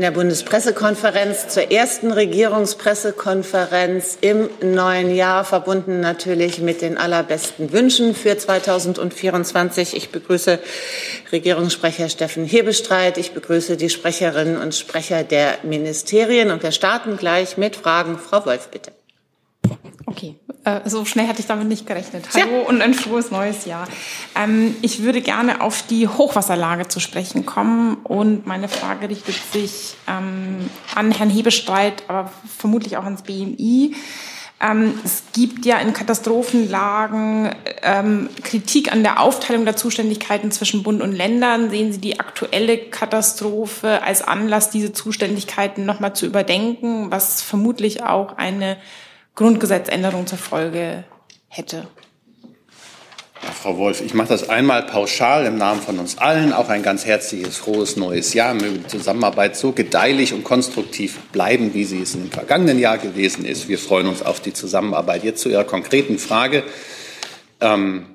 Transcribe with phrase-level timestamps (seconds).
[0.00, 8.38] der Bundespressekonferenz zur ersten Regierungspressekonferenz im neuen Jahr, verbunden natürlich mit den allerbesten Wünschen für
[8.38, 9.96] 2024.
[9.96, 10.60] Ich begrüße
[11.32, 13.18] Regierungssprecher Steffen Hebestreit.
[13.18, 16.52] Ich begrüße die Sprecherinnen und Sprecher der Ministerien.
[16.52, 18.18] Und wir starten gleich mit Fragen.
[18.18, 18.92] Frau Wolf, bitte.
[20.06, 22.26] Okay, äh, so schnell hatte ich damit nicht gerechnet.
[22.34, 22.68] Hallo ja.
[22.68, 23.86] und ein frohes neues Jahr.
[24.34, 29.94] Ähm, ich würde gerne auf die Hochwasserlage zu sprechen kommen und meine Frage richtet sich
[30.06, 33.94] ähm, an Herrn Hebestreit, aber vermutlich auch ans BMI.
[34.60, 41.00] Ähm, es gibt ja in Katastrophenlagen ähm, Kritik an der Aufteilung der Zuständigkeiten zwischen Bund
[41.00, 41.70] und Ländern.
[41.70, 48.36] Sehen Sie die aktuelle Katastrophe als Anlass, diese Zuständigkeiten nochmal zu überdenken, was vermutlich auch
[48.36, 48.78] eine
[49.38, 51.04] Grundgesetzänderung zur Folge
[51.46, 51.86] hätte.
[53.40, 56.52] Ja, Frau Wolf, ich mache das einmal pauschal im Namen von uns allen.
[56.52, 58.54] Auch ein ganz herzliches, frohes neues Jahr.
[58.54, 63.44] Möge die Zusammenarbeit so gedeihlich und konstruktiv bleiben, wie sie es im vergangenen Jahr gewesen
[63.44, 63.68] ist.
[63.68, 65.22] Wir freuen uns auf die Zusammenarbeit.
[65.22, 66.64] Jetzt zu Ihrer konkreten Frage.
[67.60, 68.06] Ähm,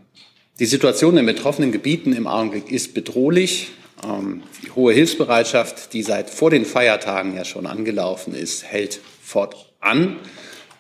[0.59, 3.71] die Situation in betroffenen Gebieten im Augenblick ist bedrohlich.
[4.03, 10.17] Ähm, die hohe Hilfsbereitschaft, die seit vor den Feiertagen ja schon angelaufen ist, hält fortan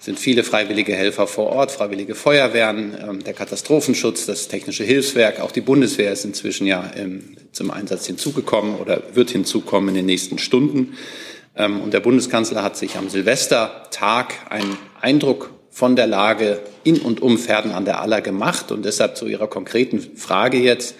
[0.03, 5.51] sind viele freiwillige Helfer vor Ort, freiwillige Feuerwehren, ähm, der Katastrophenschutz, das technische Hilfswerk, auch
[5.51, 10.39] die Bundeswehr ist inzwischen ja ähm, zum Einsatz hinzugekommen oder wird hinzukommen in den nächsten
[10.39, 10.97] Stunden.
[11.55, 17.21] Ähm, und der Bundeskanzler hat sich am Silvestertag einen Eindruck von der Lage in und
[17.21, 18.73] um Pferden an der Aller gemacht.
[18.73, 20.95] Und deshalb zu Ihrer konkreten Frage jetzt.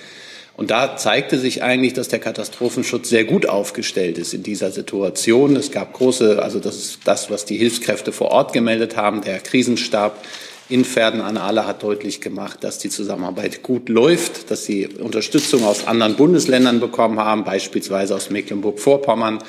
[0.55, 5.55] Und da zeigte sich eigentlich, dass der Katastrophenschutz sehr gut aufgestellt ist in dieser Situation.
[5.55, 9.21] Es gab große, also das ist das, was die Hilfskräfte vor Ort gemeldet haben.
[9.21, 10.23] Der Krisenstab
[10.69, 15.65] in Pferden an Aale hat deutlich gemacht, dass die Zusammenarbeit gut läuft, dass sie Unterstützung
[15.65, 19.39] aus anderen Bundesländern bekommen haben, beispielsweise aus Mecklenburg-Vorpommern.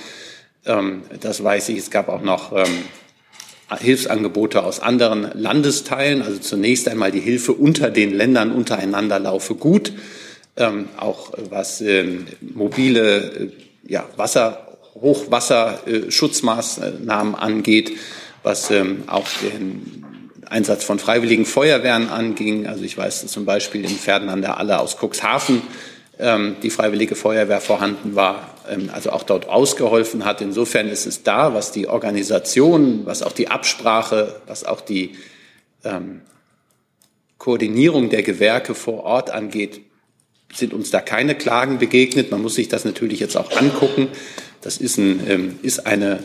[0.64, 1.78] Ähm, das weiß ich.
[1.78, 2.78] Es gab auch noch ähm,
[3.78, 6.22] Hilfsangebote aus anderen Landesteilen.
[6.22, 9.92] Also zunächst einmal die Hilfe unter den Ländern untereinander laufe gut
[10.56, 13.50] ähm, auch was ähm, mobile äh,
[13.86, 17.98] ja, Wasser, Hochwasserschutzmaßnahmen angeht,
[18.42, 20.04] was ähm, auch den
[20.48, 22.66] Einsatz von freiwilligen Feuerwehren anging.
[22.66, 25.62] Also ich weiß zum Beispiel in Pferden an der Aller aus Cuxhaven
[26.18, 30.40] ähm, die freiwillige Feuerwehr vorhanden war, ähm, also auch dort ausgeholfen hat.
[30.40, 35.16] Insofern ist es da, was die Organisation, was auch die Absprache, was auch die
[35.82, 36.20] ähm,
[37.38, 39.80] Koordinierung der Gewerke vor Ort angeht,
[40.54, 42.30] sind uns da keine Klagen begegnet.
[42.30, 44.08] Man muss sich das natürlich jetzt auch angucken.
[44.60, 46.20] Das ist, ein, ähm, ist eine,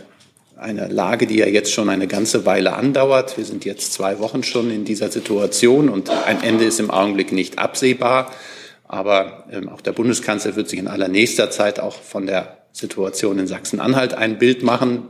[0.56, 3.38] eine Lage, die ja jetzt schon eine ganze Weile andauert.
[3.38, 7.32] Wir sind jetzt zwei Wochen schon in dieser Situation und ein Ende ist im Augenblick
[7.32, 8.32] nicht absehbar.
[8.88, 13.48] Aber ähm, auch der Bundeskanzler wird sich in allernächster Zeit auch von der Situation in
[13.48, 15.04] Sachsen-Anhalt ein Bild machen.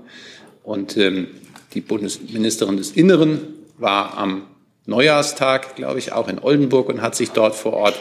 [0.63, 1.28] Und ähm,
[1.74, 3.41] die Bundesministerin des Inneren
[3.78, 4.44] war am
[4.86, 8.00] Neujahrstag, glaube ich, auch in Oldenburg und hat sich dort vor Ort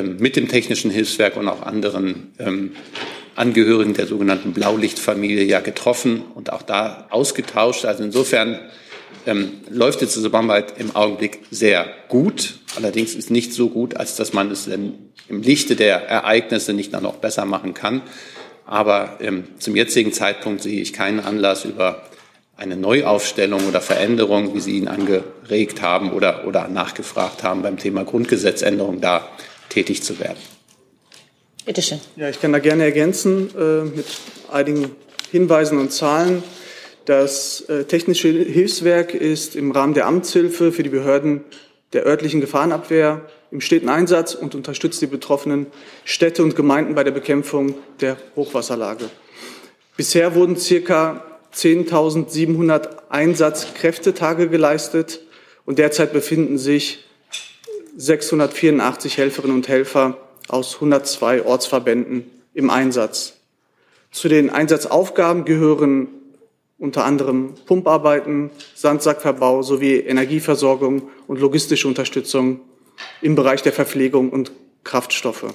[0.00, 2.72] mit dem Technischen Hilfswerk und auch anderen ähm,
[3.34, 7.84] Angehörigen der sogenannten Blaulichtfamilie ja getroffen und auch da ausgetauscht.
[7.84, 8.58] Also insofern
[9.26, 12.54] ähm, läuft die Zusammenarbeit im Augenblick sehr gut.
[12.76, 17.16] Allerdings ist nicht so gut, als dass man es im Lichte der Ereignisse nicht noch
[17.16, 18.02] besser machen kann.
[18.66, 22.02] Aber ähm, zum jetzigen Zeitpunkt sehe ich keinen Anlass über
[22.56, 28.04] eine Neuaufstellung oder Veränderung, wie Sie ihn angeregt haben oder, oder nachgefragt haben beim Thema
[28.04, 29.28] Grundgesetzänderung, da
[29.72, 30.38] tätig zu werden.
[31.64, 32.00] Bitte schön.
[32.16, 34.06] Ja, ich kann da gerne ergänzen äh, mit
[34.50, 34.90] einigen
[35.30, 36.42] Hinweisen und Zahlen.
[37.04, 41.44] Das äh, Technische Hilfswerk ist im Rahmen der Amtshilfe für die Behörden
[41.92, 45.66] der örtlichen Gefahrenabwehr im steten Einsatz und unterstützt die betroffenen
[46.04, 49.10] Städte und Gemeinden bei der Bekämpfung der Hochwasserlage.
[49.96, 55.20] Bisher wurden circa 10.700 Einsatzkräftetage geleistet
[55.64, 57.04] und derzeit befinden sich
[57.96, 60.16] 684 Helferinnen und Helfer
[60.48, 63.34] aus 102 Ortsverbänden im Einsatz.
[64.10, 66.08] Zu den Einsatzaufgaben gehören
[66.78, 72.60] unter anderem Pumparbeiten, Sandsackverbau sowie Energieversorgung und logistische Unterstützung
[73.20, 74.52] im Bereich der Verpflegung und
[74.84, 75.54] Kraftstoffe.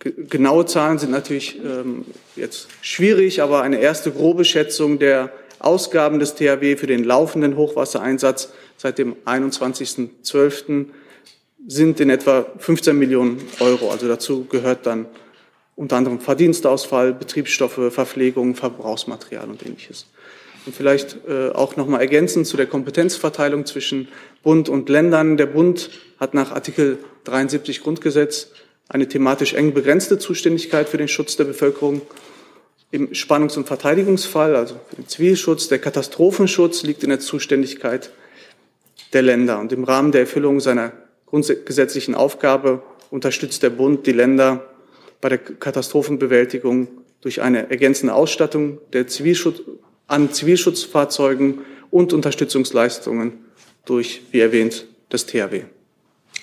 [0.00, 2.04] Genaue Zahlen sind natürlich ähm,
[2.36, 8.52] jetzt schwierig, aber eine erste grobe Schätzung der Ausgaben des THW für den laufenden Hochwassereinsatz
[8.80, 10.86] seit dem 21.12.
[11.66, 13.90] sind in etwa 15 Millionen Euro.
[13.90, 15.04] Also dazu gehört dann
[15.76, 20.06] unter anderem Verdienstausfall, Betriebsstoffe, Verpflegung, Verbrauchsmaterial und ähnliches.
[20.64, 24.08] Und vielleicht äh, auch noch mal ergänzend zu der Kompetenzverteilung zwischen
[24.42, 25.36] Bund und Ländern.
[25.36, 28.50] Der Bund hat nach Artikel 73 Grundgesetz
[28.88, 32.00] eine thematisch eng begrenzte Zuständigkeit für den Schutz der Bevölkerung
[32.90, 38.10] Im Spannungs- und Verteidigungsfall, also für den Zivilschutz, der Katastrophenschutz liegt in der Zuständigkeit
[39.12, 39.58] der Länder.
[39.58, 40.92] Und im Rahmen der Erfüllung seiner
[41.26, 44.64] grundgesetzlichen Aufgabe unterstützt der Bund die Länder
[45.20, 46.88] bei der Katastrophenbewältigung
[47.20, 49.62] durch eine ergänzende Ausstattung der Zivilschutz,
[50.06, 51.60] an Zivilschutzfahrzeugen
[51.90, 53.44] und Unterstützungsleistungen
[53.84, 55.62] durch, wie erwähnt, das THW.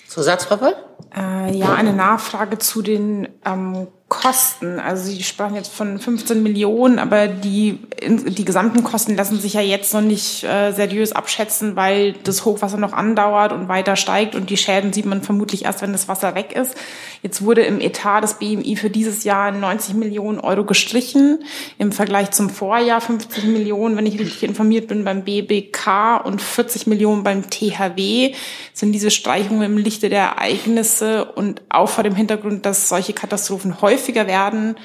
[0.08, 0.76] Zusatz, Frau Woll?
[1.16, 4.80] Äh, ja, eine Nachfrage zu den ähm, Kosten.
[4.80, 9.62] Also Sie sprachen jetzt von 15 Millionen, aber die, die gesamten Kosten lassen sich ja
[9.62, 14.50] jetzt noch nicht äh, seriös abschätzen, weil das Hochwasser noch andauert und weiter steigt und
[14.50, 16.76] die Schäden sieht man vermutlich erst, wenn das Wasser weg ist.
[17.22, 21.40] Jetzt wurde im Etat des BMI für dieses Jahr 90 Millionen Euro gestrichen,
[21.78, 26.88] im Vergleich zum Vorjahr 50 Millionen, wenn ich richtig informiert bin, beim BBK und 40
[26.88, 28.34] Millionen beim THW.
[28.74, 33.82] Sind diese Streichungen im Lichte der Ereignisse und auch vor dem Hintergrund, dass solche Katastrophen
[33.82, 34.76] häufig häufiger werden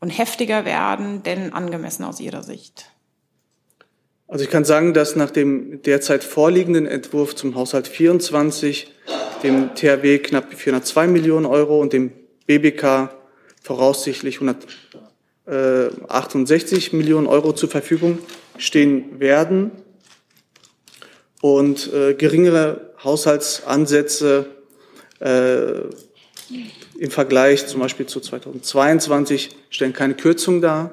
[0.00, 2.90] und heftiger werden, denn angemessen aus Ihrer Sicht?
[4.28, 8.92] Also ich kann sagen, dass nach dem derzeit vorliegenden Entwurf zum Haushalt 24
[9.42, 12.12] dem THW knapp 402 Millionen Euro und dem
[12.46, 13.08] BBK
[13.62, 14.42] voraussichtlich
[15.46, 18.18] 168 Millionen Euro zur Verfügung
[18.58, 19.70] stehen werden
[21.40, 24.46] und äh, geringere Haushaltsansätze
[25.20, 25.80] äh,
[26.98, 30.92] im Vergleich zum Beispiel zu 2022 stellen keine Kürzung dar.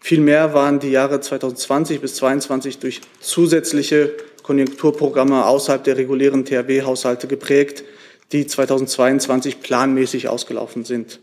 [0.00, 4.12] Vielmehr waren die Jahre 2020 bis 2022 durch zusätzliche
[4.42, 7.84] Konjunkturprogramme außerhalb der regulären THW-Haushalte geprägt,
[8.32, 11.20] die 2022 planmäßig ausgelaufen sind.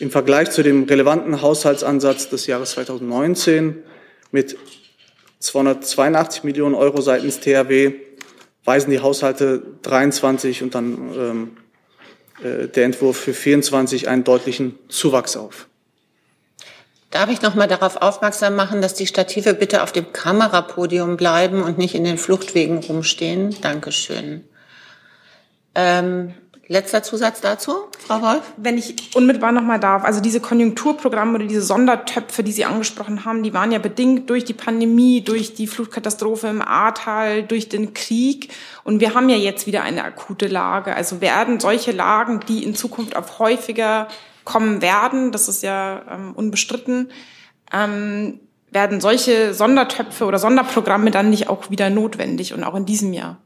[0.00, 3.82] Im Vergleich zu dem relevanten Haushaltsansatz des Jahres 2019
[4.32, 4.56] mit
[5.38, 7.92] 282 Millionen Euro seitens THW
[8.64, 11.56] weisen die Haushalte 23 und dann ähm,
[12.42, 15.66] äh, der Entwurf für 24 einen deutlichen Zuwachs auf.
[17.10, 21.62] Darf ich noch mal darauf aufmerksam machen, dass die Stative bitte auf dem Kamerapodium bleiben
[21.62, 23.54] und nicht in den Fluchtwegen rumstehen?
[23.60, 24.42] Dankeschön.
[25.76, 26.34] Ähm,
[26.66, 28.42] Letzter Zusatz dazu, Frau Wolf?
[28.56, 33.24] Wenn ich unmittelbar noch mal darf, also diese Konjunkturprogramme oder diese Sondertöpfe, die Sie angesprochen
[33.24, 37.92] haben, die waren ja bedingt durch die Pandemie, durch die Flutkatastrophe im Ahrtal, durch den
[37.92, 38.52] Krieg.
[38.82, 40.96] Und wir haben ja jetzt wieder eine akute Lage.
[40.96, 44.08] Also werden solche Lagen, die in Zukunft auch häufiger
[44.44, 47.10] kommen werden, das ist ja ähm, unbestritten,
[47.72, 48.40] ähm,
[48.70, 53.38] werden solche Sondertöpfe oder Sonderprogramme dann nicht auch wieder notwendig und auch in diesem Jahr?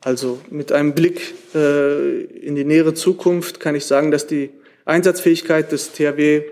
[0.00, 4.50] Also mit einem Blick äh, in die nähere Zukunft kann ich sagen, dass die
[4.84, 6.42] Einsatzfähigkeit des THW,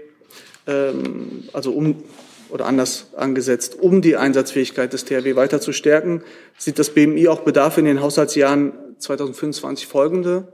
[0.67, 2.03] ähm, also um
[2.49, 6.23] oder anders angesetzt, um die Einsatzfähigkeit des THW weiter zu stärken,
[6.57, 10.53] sieht das BMI auch Bedarf in den Haushaltsjahren 2025 folgende.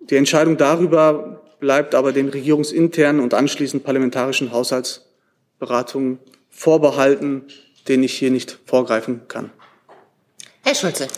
[0.00, 6.18] Die Entscheidung darüber bleibt aber den regierungsinternen und anschließend parlamentarischen Haushaltsberatungen
[6.50, 7.44] vorbehalten,
[7.88, 9.50] denen ich hier nicht vorgreifen kann.
[10.62, 11.08] Herr Schulze.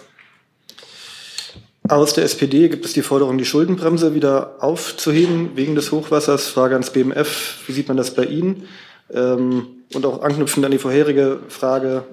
[1.92, 6.48] Aus der SPD gibt es die Forderung, die Schuldenbremse wieder aufzuheben wegen des Hochwassers.
[6.48, 8.66] Frage ans BMF, wie sieht man das bei Ihnen?
[9.12, 12.04] Ähm, und auch anknüpfend an die vorherige Frage,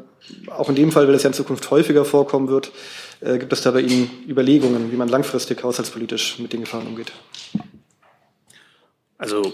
[0.50, 2.74] auch in dem Fall, weil es ja in Zukunft häufiger vorkommen wird,
[3.22, 7.14] äh, gibt es da bei Ihnen Überlegungen, wie man langfristig haushaltspolitisch mit den Gefahren umgeht?
[9.18, 9.54] Also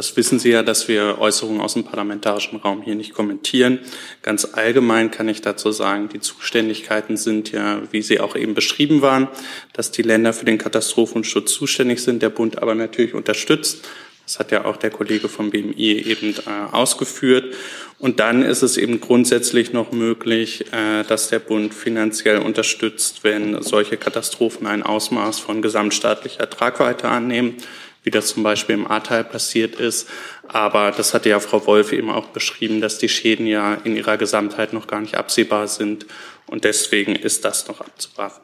[0.00, 3.80] das wissen Sie ja, dass wir Äußerungen aus dem parlamentarischen Raum hier nicht kommentieren.
[4.22, 9.02] Ganz allgemein kann ich dazu sagen, die Zuständigkeiten sind ja, wie sie auch eben beschrieben
[9.02, 9.28] waren,
[9.74, 13.86] dass die Länder für den Katastrophenschutz zuständig sind, der Bund aber natürlich unterstützt.
[14.24, 17.54] Das hat ja auch der Kollege vom BMI eben äh, ausgeführt.
[17.98, 23.60] Und dann ist es eben grundsätzlich noch möglich, äh, dass der Bund finanziell unterstützt, wenn
[23.60, 27.56] solche Katastrophen ein Ausmaß von gesamtstaatlicher Tragweite annehmen
[28.02, 30.08] wie das zum Beispiel im Ahrtal passiert ist.
[30.48, 34.16] Aber das hatte ja Frau Wolf eben auch beschrieben, dass die Schäden ja in ihrer
[34.16, 36.06] Gesamtheit noch gar nicht absehbar sind.
[36.46, 38.40] Und deswegen ist das noch abzuwarten.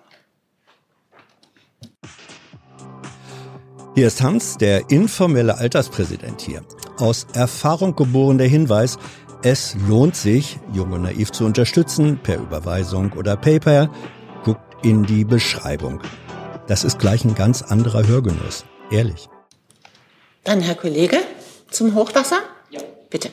[3.94, 6.62] Hier ist Hans, der informelle Alterspräsident hier.
[6.98, 8.98] Aus Erfahrung geboren der Hinweis,
[9.42, 13.90] es lohnt sich, Jung und Naiv zu unterstützen, per Überweisung oder PayPal.
[14.44, 16.00] Guckt in die Beschreibung.
[16.66, 18.64] Das ist gleich ein ganz anderer Hörgenuss.
[18.90, 19.28] Ehrlich.
[20.46, 21.18] Dann Herr Kollege
[21.72, 22.38] zum Hochwasser.
[22.70, 22.80] Ja.
[23.10, 23.30] Bitte.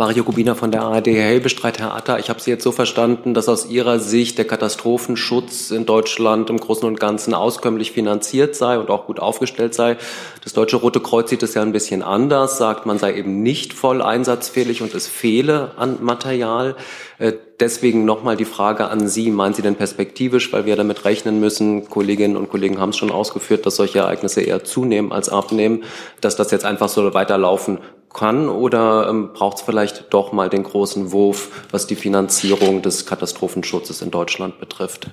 [0.00, 1.08] Mario Kubina von der ARD.
[1.08, 4.46] Herr Helbestreit, Herr Atta, ich habe Sie jetzt so verstanden, dass aus Ihrer Sicht der
[4.46, 9.98] Katastrophenschutz in Deutschland im Großen und Ganzen auskömmlich finanziert sei und auch gut aufgestellt sei.
[10.42, 13.74] Das Deutsche Rote Kreuz sieht es ja ein bisschen anders, sagt, man sei eben nicht
[13.74, 16.76] voll einsatzfähig und es fehle an Material.
[17.18, 19.30] Äh, deswegen nochmal die Frage an Sie.
[19.30, 23.10] Meinen Sie denn perspektivisch, weil wir damit rechnen müssen, Kolleginnen und Kollegen haben es schon
[23.10, 25.84] ausgeführt, dass solche Ereignisse eher zunehmen als abnehmen,
[26.22, 27.80] dass das jetzt einfach so weiterlaufen
[28.12, 33.06] kann oder ähm, braucht es vielleicht doch mal den großen Wurf, was die Finanzierung des
[33.06, 35.10] Katastrophenschutzes in Deutschland betrifft?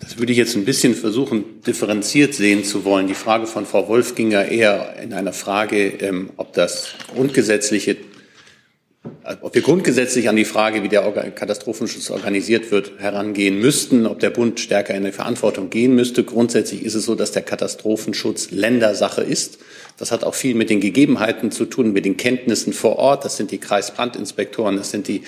[0.00, 3.06] Das würde ich jetzt ein bisschen versuchen, differenziert sehen zu wollen.
[3.06, 7.96] Die Frage von Frau Wolf ging ja eher in einer Frage, ähm, ob das grundgesetzliche
[9.40, 14.30] ob wir grundgesetzlich an die Frage, wie der Katastrophenschutz organisiert wird, herangehen müssten, ob der
[14.30, 16.22] Bund stärker in die Verantwortung gehen müsste.
[16.22, 19.58] Grundsätzlich ist es so, dass der Katastrophenschutz Ländersache ist.
[19.98, 23.24] Das hat auch viel mit den Gegebenheiten zu tun, mit den Kenntnissen vor Ort.
[23.24, 25.22] Das sind die Kreisbrandinspektoren, das sind die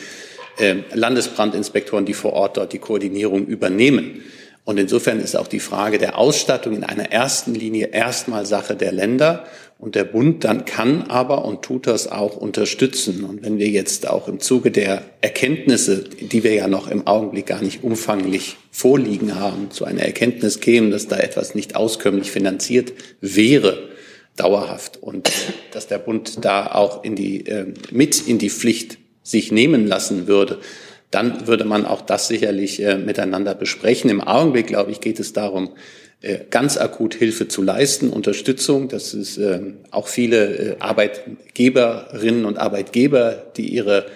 [0.58, 4.22] äh, Landesbrandinspektoren, die vor Ort dort die Koordinierung übernehmen.
[4.64, 8.92] Und insofern ist auch die Frage der Ausstattung in einer ersten Linie erstmal Sache der
[8.92, 9.44] Länder.
[9.78, 13.24] Und der Bund dann kann aber und tut das auch unterstützen.
[13.24, 17.46] Und wenn wir jetzt auch im Zuge der Erkenntnisse, die wir ja noch im Augenblick
[17.46, 22.92] gar nicht umfanglich vorliegen haben, zu einer Erkenntnis kämen, dass da etwas nicht auskömmlich finanziert
[23.20, 23.88] wäre,
[24.36, 25.30] dauerhaft und
[25.72, 30.26] dass der Bund da auch in die, äh, mit in die Pflicht sich nehmen lassen
[30.26, 30.58] würde,
[31.10, 34.10] dann würde man auch das sicherlich äh, miteinander besprechen.
[34.10, 35.70] Im Augenblick, glaube ich, geht es darum,
[36.22, 38.88] äh, ganz akut Hilfe zu leisten, Unterstützung.
[38.88, 39.60] Das ist äh,
[39.90, 44.06] auch viele äh, Arbeitgeberinnen und Arbeitgeber, die ihre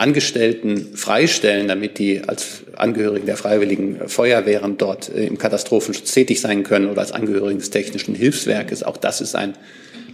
[0.00, 6.88] Angestellten freistellen, damit die als Angehörigen der Freiwilligen Feuerwehren dort im Katastrophenschutz tätig sein können
[6.88, 8.82] oder als Angehörigen des Technischen Hilfswerkes.
[8.82, 9.54] Auch das ist ein,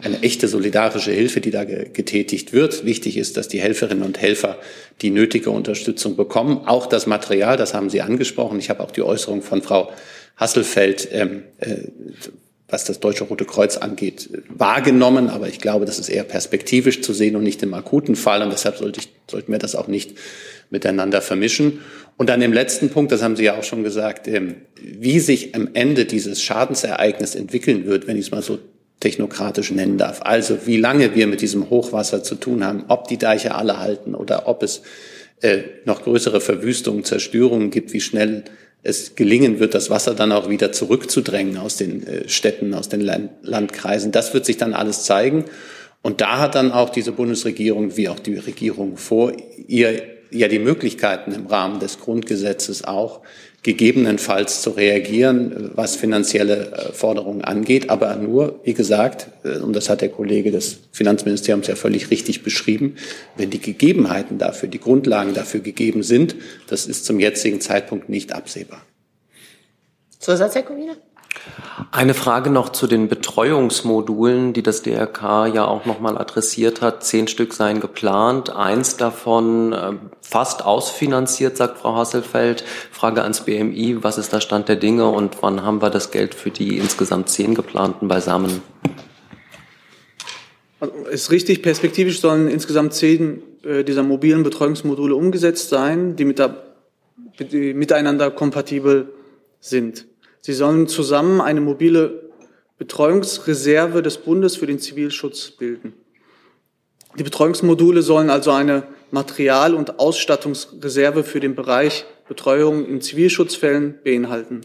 [0.02, 2.84] eine echte solidarische Hilfe, die da getätigt wird.
[2.84, 4.58] Wichtig ist, dass die Helferinnen und Helfer
[5.02, 6.62] die nötige Unterstützung bekommen.
[6.66, 8.58] Auch das Material, das haben Sie angesprochen.
[8.58, 9.92] Ich habe auch die Äußerung von Frau
[10.36, 11.76] Hasselfeld, ähm, äh,
[12.68, 15.28] was das Deutsche Rote Kreuz angeht, wahrgenommen.
[15.28, 18.42] Aber ich glaube, das ist eher perspektivisch zu sehen und nicht im akuten Fall.
[18.42, 20.16] Und deshalb sollte ich, sollten wir das auch nicht
[20.70, 21.80] miteinander vermischen.
[22.16, 25.54] Und dann im letzten Punkt, das haben Sie ja auch schon gesagt, ähm, wie sich
[25.54, 28.58] am Ende dieses Schadensereignis entwickeln wird, wenn ich es mal so
[29.00, 30.22] technokratisch nennen darf.
[30.22, 34.14] Also wie lange wir mit diesem Hochwasser zu tun haben, ob die Deiche alle halten
[34.14, 34.82] oder ob es
[35.42, 38.44] äh, noch größere Verwüstungen, Zerstörungen gibt, wie schnell
[38.82, 43.00] es gelingen wird, das Wasser dann auch wieder zurückzudrängen aus den äh, Städten, aus den
[43.00, 44.12] Land Landkreisen.
[44.12, 45.44] Das wird sich dann alles zeigen.
[46.02, 49.32] Und da hat dann auch diese Bundesregierung, wie auch die Regierung vor
[49.66, 53.22] ihr, ja die Möglichkeiten im Rahmen des Grundgesetzes auch,
[53.66, 59.88] gegebenenfalls zu reagieren, was finanzielle äh, Forderungen angeht, aber nur, wie gesagt, äh, und das
[59.88, 62.94] hat der Kollege des Finanzministeriums ja völlig richtig beschrieben,
[63.36, 66.36] wenn die Gegebenheiten dafür, die Grundlagen dafür gegeben sind,
[66.68, 68.82] das ist zum jetzigen Zeitpunkt nicht absehbar.
[70.20, 70.96] Zusatz, Herr Kollege?
[71.90, 77.04] Eine Frage noch zu den Betreuungsmodulen, die das DRK ja auch nochmal adressiert hat.
[77.04, 82.64] Zehn Stück seien geplant, eins davon äh, fast ausfinanziert, sagt Frau Hasselfeld.
[82.90, 86.34] Frage ans BMI, was ist der Stand der Dinge und wann haben wir das Geld
[86.34, 88.62] für die insgesamt zehn geplanten beisammen?
[91.10, 96.56] Ist richtig, perspektivisch sollen insgesamt zehn äh, dieser mobilen Betreuungsmodule umgesetzt sein, die, mit der,
[97.38, 99.12] die miteinander kompatibel
[99.60, 100.06] sind.
[100.46, 102.30] Sie sollen zusammen eine mobile
[102.78, 105.92] Betreuungsreserve des Bundes für den Zivilschutz bilden.
[107.18, 114.60] Die Betreuungsmodule sollen also eine Material- und Ausstattungsreserve für den Bereich Betreuung in Zivilschutzfällen beinhalten.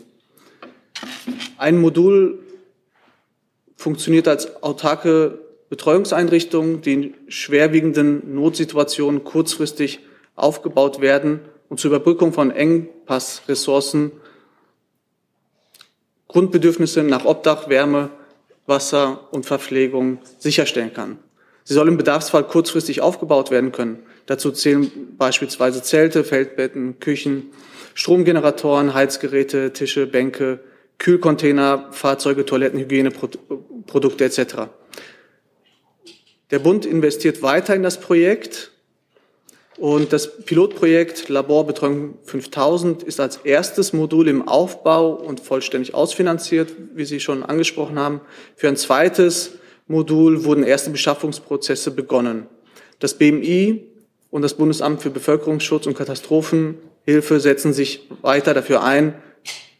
[1.57, 2.37] Ein Modul
[3.75, 10.01] funktioniert als autarke Betreuungseinrichtung, die in schwerwiegenden Notsituationen kurzfristig
[10.35, 14.11] aufgebaut werden und zur Überbrückung von Engpassressourcen
[16.31, 18.09] Grundbedürfnisse nach Obdach, Wärme,
[18.65, 21.17] Wasser und Verpflegung sicherstellen kann.
[21.65, 23.99] Sie soll im Bedarfsfall kurzfristig aufgebaut werden können.
[24.27, 27.51] Dazu zählen beispielsweise Zelte, Feldbetten, Küchen,
[27.93, 30.61] Stromgeneratoren, Heizgeräte, Tische, Bänke,
[30.99, 34.69] Kühlcontainer, Fahrzeuge, Toiletten, Hygieneprodukte etc.
[36.49, 38.71] Der Bund investiert weiter in das Projekt
[39.81, 47.03] und das Pilotprojekt Laborbetreuung 5000 ist als erstes Modul im Aufbau und vollständig ausfinanziert, wie
[47.03, 48.21] Sie schon angesprochen haben.
[48.55, 49.53] Für ein zweites
[49.87, 52.45] Modul wurden erste Beschaffungsprozesse begonnen.
[52.99, 53.87] Das BMI
[54.29, 59.15] und das Bundesamt für Bevölkerungsschutz und Katastrophenhilfe setzen sich weiter dafür ein,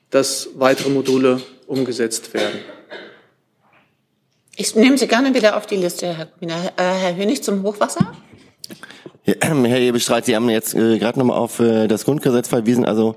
[0.10, 2.60] dass weitere Module umgesetzt werden.
[4.56, 6.74] Ich nehme Sie gerne wieder auf die Liste, Herr Kubiner.
[6.76, 8.12] Äh, Herr Hönig zum Hochwasser.
[9.26, 12.86] Herr Ebestreit, Sie haben jetzt äh, gerade nochmal auf äh, das Grundgesetz verwiesen.
[12.86, 13.16] Also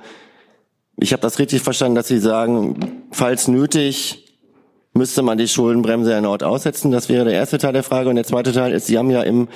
[0.96, 4.20] ich habe das richtig verstanden, dass Sie sagen, falls nötig,
[4.92, 6.92] müsste man die Schuldenbremse erneut aussetzen.
[6.92, 8.10] Das wäre der erste Teil der Frage.
[8.10, 9.48] Und der zweite Teil ist, Sie haben ja im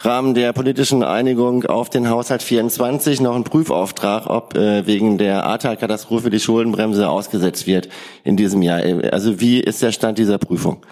[0.00, 5.44] Rahmen der politischen Einigung auf den Haushalt 24 noch einen Prüfauftrag, ob äh, wegen der
[5.44, 7.88] Ahrtal-Katastrophe die Schuldenbremse ausgesetzt wird
[8.24, 8.80] in diesem Jahr.
[9.12, 10.84] Also wie ist der Stand dieser Prüfung?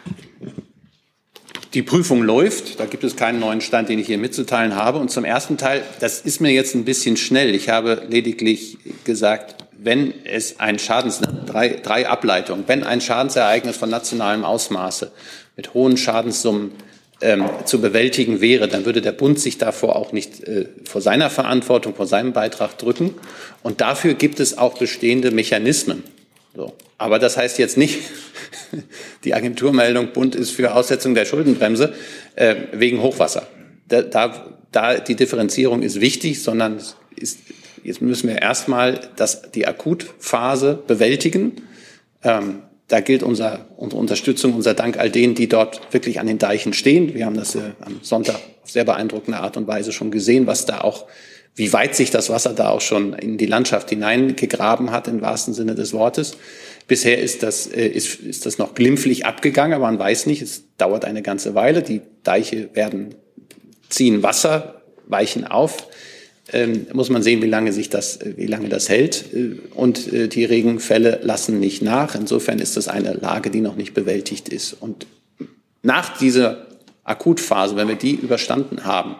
[1.75, 2.81] Die Prüfung läuft.
[2.81, 4.99] Da gibt es keinen neuen Stand, den ich hier mitzuteilen habe.
[4.99, 7.55] Und zum ersten Teil, das ist mir jetzt ein bisschen schnell.
[7.55, 13.91] Ich habe lediglich gesagt, wenn es ein Schadens, drei, drei Ableitungen, wenn ein Schadensereignis von
[13.91, 15.13] nationalem Ausmaße
[15.57, 16.73] mit hohen Schadenssummen
[17.21, 21.31] ähm, zu bewältigen wäre, dann würde der Bund sich davor auch nicht äh, vor seiner
[21.31, 23.15] Verantwortung, vor seinem Beitrag drücken.
[23.63, 26.03] Und dafür gibt es auch bestehende Mechanismen.
[26.55, 26.75] So.
[26.97, 28.00] Aber das heißt jetzt nicht,
[29.25, 31.95] die Agenturmeldung Bund ist für Aussetzung der Schuldenbremse
[32.35, 33.47] äh, wegen Hochwasser.
[33.87, 36.81] Da, da, da die Differenzierung ist wichtig, sondern
[37.17, 37.38] ist,
[37.83, 41.62] jetzt müssen wir erstmal das, die Akutphase bewältigen.
[42.23, 46.38] Ähm, da gilt unser, unsere Unterstützung, unser Dank all denen, die dort wirklich an den
[46.38, 47.14] Deichen stehen.
[47.14, 50.64] Wir haben das äh, am Sonntag auf sehr beeindruckende Art und Weise schon gesehen, was
[50.64, 51.07] da auch,
[51.59, 55.55] wie weit sich das Wasser da auch schon in die Landschaft hineingegraben hat, im wahrsten
[55.55, 56.37] Sinne des Wortes.
[56.87, 60.62] Bisher ist das, äh, ist, ist das noch glimpflich abgegangen, aber man weiß nicht, es
[60.79, 61.83] dauert eine ganze Weile.
[61.83, 63.17] Die Deiche werden,
[63.88, 65.88] ziehen Wasser, weichen auf.
[66.53, 69.25] Ähm, muss man sehen, wie lange sich das, äh, wie lange das hält.
[69.35, 72.15] Äh, und äh, die Regenfälle lassen nicht nach.
[72.15, 74.75] Insofern ist das eine Lage, die noch nicht bewältigt ist.
[74.75, 75.07] Und
[75.83, 76.69] nach dieser
[77.03, 79.17] Akutphase, wenn wir die überstanden haben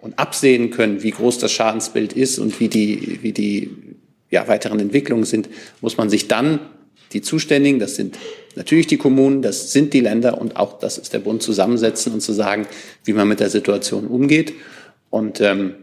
[0.00, 3.70] und absehen können, wie groß das Schadensbild ist und wie die, wie die
[4.30, 5.48] ja, weiteren Entwicklungen sind,
[5.80, 6.60] muss man sich dann
[7.12, 8.16] die Zuständigen, das sind
[8.54, 12.20] natürlich die Kommunen, das sind die Länder und auch das ist der Bund zusammensetzen und
[12.20, 12.66] zu sagen,
[13.04, 14.54] wie man mit der Situation umgeht.
[15.10, 15.74] Und ähm,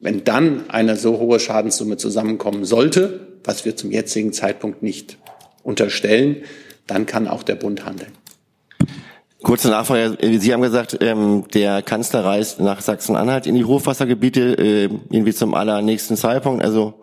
[0.00, 5.16] wenn dann eine so hohe Schadenssumme zusammenkommen sollte, was wir zum jetzigen Zeitpunkt nicht
[5.62, 6.42] unterstellen,
[6.86, 8.12] dann kann auch der Bund handeln.
[9.42, 10.18] Kurze Nachfrage.
[10.40, 15.54] Sie haben gesagt, ähm, der Kanzler reist nach Sachsen-Anhalt in die Hochwassergebiete, äh, irgendwie zum
[15.54, 16.94] allernächsten Zeitpunkt, also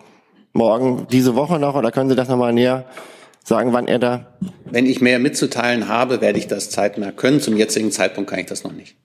[0.52, 2.86] morgen, diese Woche noch, oder können Sie das nochmal näher
[3.44, 4.38] sagen, wann er da?
[4.66, 7.40] Wenn ich mehr mitzuteilen habe, werde ich das zeitnah können.
[7.40, 8.96] Zum jetzigen Zeitpunkt kann ich das noch nicht.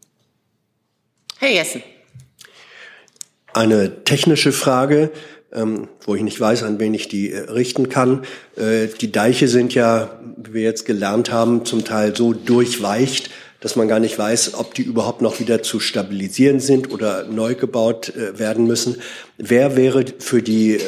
[1.38, 1.82] Herr Jessen.
[3.52, 5.10] Eine technische Frage,
[5.52, 8.23] ähm, wo ich nicht weiß, an wen ich die äh, richten kann.
[8.56, 13.76] Äh, die Deiche sind ja, wie wir jetzt gelernt haben, zum Teil so durchweicht, dass
[13.76, 18.15] man gar nicht weiß, ob die überhaupt noch wieder zu stabilisieren sind oder neu gebaut
[18.17, 18.97] äh, werden müssen.
[19.36, 20.80] Wer wäre für die äh,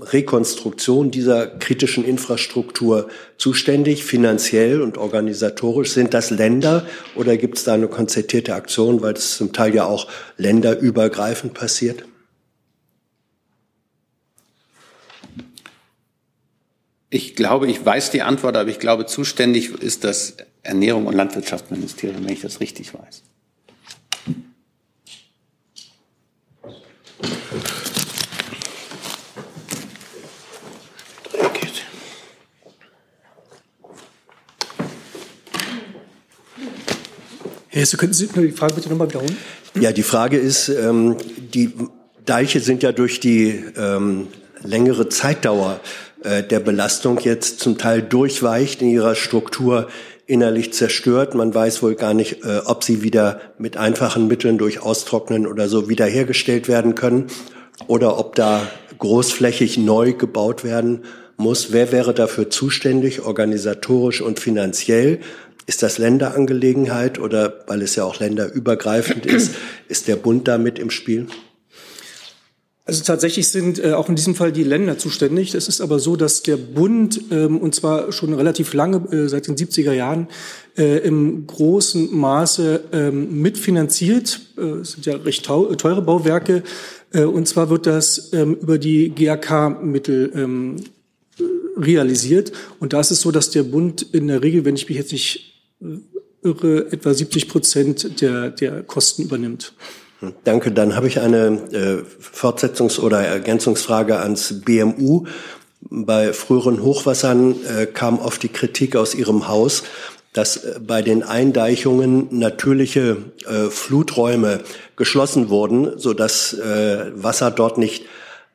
[0.00, 5.92] Rekonstruktion dieser kritischen Infrastruktur zuständig, finanziell und organisatorisch?
[5.92, 9.84] Sind das Länder oder gibt es da eine konzertierte Aktion, weil das zum Teil ja
[9.84, 12.04] auch länderübergreifend passiert?
[17.14, 22.24] Ich glaube, ich weiß die Antwort, aber ich glaube, zuständig ist das Ernährung und Landwirtschaftsministerium,
[22.24, 23.22] wenn ich das richtig weiß.
[37.68, 39.36] Herr Hesse, könnten Sie die Frage bitte nochmal wiederholen?
[39.78, 41.74] Ja, die Frage ist, ähm, die
[42.24, 44.28] Deiche sind ja durch die ähm,
[44.62, 45.80] längere Zeitdauer
[46.24, 49.88] äh, der Belastung jetzt zum Teil durchweicht in ihrer Struktur
[50.26, 51.34] innerlich zerstört.
[51.34, 55.68] Man weiß wohl gar nicht, äh, ob sie wieder mit einfachen Mitteln durch Austrocknen oder
[55.68, 57.26] so wiederhergestellt werden können
[57.86, 58.66] oder ob da
[58.98, 61.04] großflächig neu gebaut werden
[61.36, 61.72] muss.
[61.72, 65.20] Wer wäre dafür zuständig, organisatorisch und finanziell?
[65.66, 69.54] Ist das Länderangelegenheit oder weil es ja auch länderübergreifend ist,
[69.88, 71.26] ist der Bund damit im Spiel?
[72.84, 75.54] Also tatsächlich sind äh, auch in diesem Fall die Länder zuständig.
[75.54, 79.46] Es ist aber so, dass der Bund, ähm, und zwar schon relativ lange, äh, seit
[79.46, 80.26] den 70er Jahren,
[80.76, 84.40] äh, im großen Maße ähm, mitfinanziert.
[84.58, 86.64] Äh, es sind ja recht teure Bauwerke.
[87.12, 90.76] Äh, und zwar wird das ähm, über die GAK-Mittel ähm,
[91.76, 92.50] realisiert.
[92.80, 95.12] Und da ist es so, dass der Bund in der Regel, wenn ich mich jetzt
[95.12, 95.62] nicht
[96.42, 99.72] irre, etwa 70 Prozent der, der Kosten übernimmt.
[100.44, 100.70] Danke.
[100.70, 105.24] Dann habe ich eine äh, Fortsetzungs- oder Ergänzungsfrage ans BMU.
[105.80, 109.82] Bei früheren Hochwassern äh, kam oft die Kritik aus Ihrem Haus,
[110.32, 114.60] dass äh, bei den Eindeichungen natürliche äh, Fluträume
[114.96, 118.04] geschlossen wurden, sodass äh, Wasser dort nicht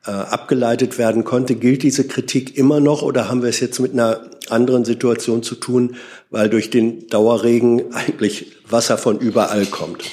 [0.06, 1.54] äh, abgeleitet werden konnte.
[1.54, 5.54] Gilt diese Kritik immer noch oder haben wir es jetzt mit einer anderen Situation zu
[5.54, 5.96] tun,
[6.30, 10.04] weil durch den Dauerregen eigentlich Wasser von überall kommt?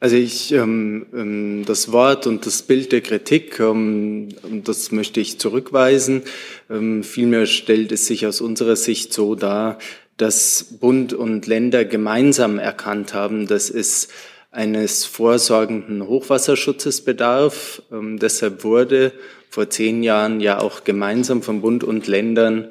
[0.00, 4.28] Also ich ähm, ähm, das Wort und das Bild der Kritik, ähm,
[4.64, 6.22] das möchte ich zurückweisen.
[6.70, 9.78] Ähm, vielmehr stellt es sich aus unserer Sicht so dar,
[10.16, 14.08] dass Bund und Länder gemeinsam erkannt haben, dass es
[14.52, 17.82] eines vorsorgenden Hochwasserschutzes bedarf.
[17.90, 19.12] Ähm, deshalb wurde
[19.50, 22.68] vor zehn Jahren ja auch gemeinsam von Bund und Ländern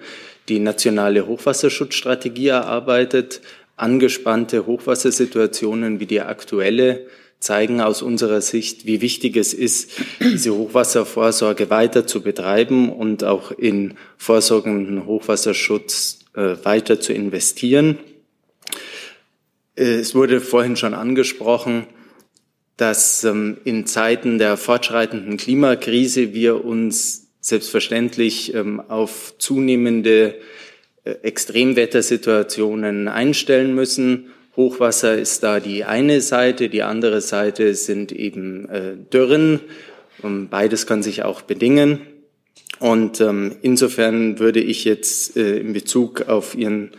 [0.47, 3.41] die nationale Hochwasserschutzstrategie erarbeitet.
[3.77, 7.05] Angespannte Hochwassersituationen wie die aktuelle
[7.39, 13.51] zeigen aus unserer Sicht, wie wichtig es ist, diese Hochwasservorsorge weiter zu betreiben und auch
[13.51, 17.99] in vorsorgenden Hochwasserschutz äh, weiter zu investieren.
[19.75, 21.85] Es wurde vorhin schon angesprochen,
[22.77, 30.41] dass ähm, in Zeiten der fortschreitenden Klimakrise wir uns selbstverständlich ähm, auf zunehmende äh,
[31.23, 34.27] Extremwettersituationen einstellen müssen.
[34.55, 39.59] Hochwasser ist da die eine Seite, die andere Seite sind eben äh, Dürren.
[40.21, 42.01] Und beides kann sich auch bedingen.
[42.79, 46.91] Und ähm, insofern würde ich jetzt äh, in Bezug auf Ihren,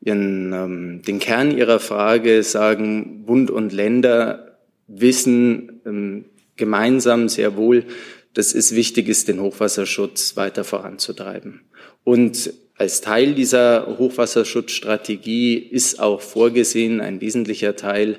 [0.00, 6.24] Ihren ähm, den Kern Ihrer Frage sagen, Bund und Länder wissen ähm,
[6.56, 7.84] gemeinsam sehr wohl,
[8.34, 11.62] dass es wichtig ist, den Hochwasserschutz weiter voranzutreiben.
[12.04, 18.18] Und als Teil dieser Hochwasserschutzstrategie ist auch vorgesehen, ein wesentlicher Teil,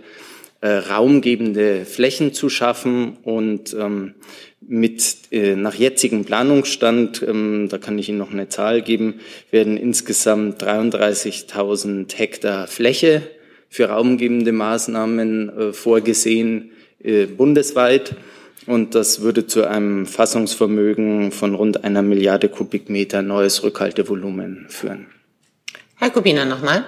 [0.62, 4.16] äh, raumgebende Flächen zu schaffen und ähm,
[4.60, 9.78] mit äh, nach jetzigem Planungsstand, ähm, da kann ich Ihnen noch eine Zahl geben, werden
[9.78, 13.22] insgesamt 33.000 Hektar Fläche
[13.70, 18.16] für raumgebende Maßnahmen äh, vorgesehen äh, bundesweit.
[18.70, 25.08] Und das würde zu einem Fassungsvermögen von rund einer Milliarde Kubikmeter neues Rückhaltevolumen führen.
[25.96, 26.86] Herr Kubiner nochmal.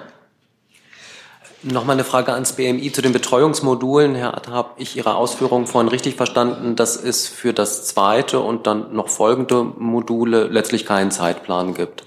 [1.64, 4.14] Nochmal eine Frage ans BMI zu den Betreuungsmodulen.
[4.14, 8.68] Herr Atta, habe ich Ihre Ausführungen vorhin richtig verstanden, dass es für das zweite und
[8.68, 12.04] dann noch folgende Module letztlich keinen Zeitplan gibt?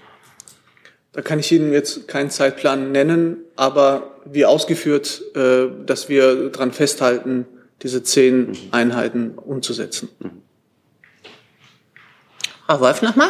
[1.11, 6.71] Da kann ich Ihnen jetzt keinen Zeitplan nennen, aber wie ausgeführt, äh, dass wir daran
[6.71, 7.45] festhalten,
[7.81, 10.09] diese zehn Einheiten umzusetzen.
[12.65, 13.29] Frau Wolf nochmal.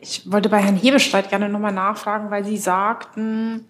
[0.00, 3.64] Ich wollte bei Herrn Hebestreit gerne nochmal nachfragen, weil Sie sagten,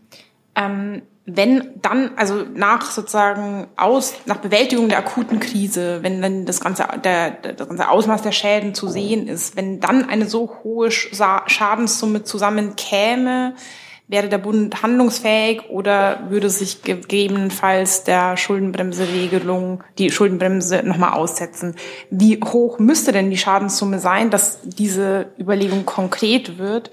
[0.55, 6.61] ähm, wenn dann, also nach sozusagen aus, nach Bewältigung der akuten Krise, wenn dann das
[6.61, 10.91] ganze, der, das ganze Ausmaß der Schäden zu sehen ist, wenn dann eine so hohe
[10.91, 13.55] Schadenssumme zusammenkäme,
[14.11, 21.77] Wäre der Bund handlungsfähig oder würde sich gegebenenfalls der Schuldenbremse-Regelung, die Schuldenbremse nochmal aussetzen?
[22.11, 26.91] Wie hoch müsste denn die Schadenssumme sein, dass diese Überlegung konkret wird?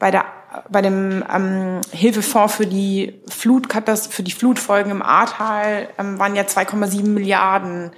[0.00, 0.24] Bei der
[0.70, 6.42] bei dem ähm, Hilfefonds für die Flutkatast für die Flutfolgen im Ahrtal ähm, waren ja
[6.42, 7.90] 2,7 Milliarden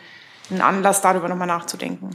[0.50, 2.10] ein Anlass, darüber nochmal nachzudenken.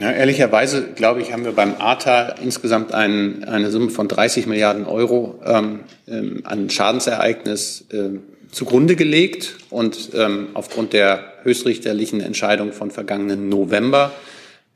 [0.00, 4.86] Ja, ehrlicherweise, glaube ich, haben wir beim ATA insgesamt ein, eine Summe von 30 Milliarden
[4.86, 8.10] Euro ähm, ähm, an Schadensereignis äh,
[8.52, 9.56] zugrunde gelegt.
[9.70, 14.12] Und ähm, aufgrund der höchstrichterlichen Entscheidung von vergangenen November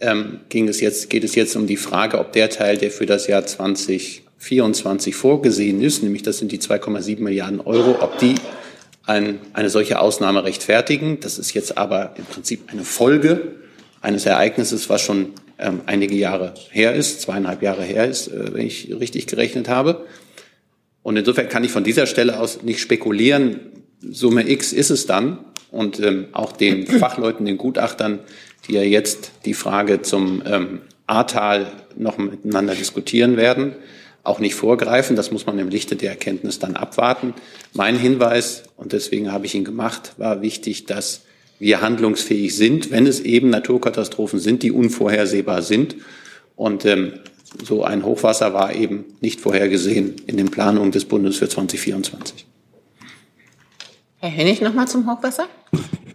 [0.00, 3.06] ähm, ging es jetzt, geht es jetzt um die Frage, ob der Teil, der für
[3.06, 8.35] das Jahr 2024 vorgesehen ist, nämlich das sind die 2,7 Milliarden Euro, ob die
[9.06, 11.20] ein, eine solche Ausnahme rechtfertigen.
[11.20, 13.62] Das ist jetzt aber im Prinzip eine Folge
[14.03, 18.67] eines Ereignisses, was schon ähm, einige Jahre her ist, zweieinhalb Jahre her ist, äh, wenn
[18.67, 20.05] ich richtig gerechnet habe.
[21.03, 23.61] Und insofern kann ich von dieser Stelle aus nicht spekulieren,
[24.01, 25.38] Summe X ist es dann.
[25.71, 28.19] Und ähm, auch den Fachleuten, den Gutachtern,
[28.67, 33.75] die ja jetzt die Frage zum ähm, Ahrtal noch miteinander diskutieren werden,
[34.25, 35.17] auch nicht vorgreifen.
[35.17, 37.35] Das muss man im Lichte der Erkenntnis dann abwarten.
[37.73, 41.23] Mein Hinweis, und deswegen habe ich ihn gemacht, war wichtig, dass
[41.62, 45.94] wir handlungsfähig sind, wenn es eben Naturkatastrophen sind, die unvorhersehbar sind.
[46.57, 47.20] Und ähm,
[47.62, 52.46] so ein Hochwasser war eben nicht vorhergesehen in den Planungen des Bundes für 2024.
[54.18, 55.46] Herr Hennig nochmal zum Hochwasser.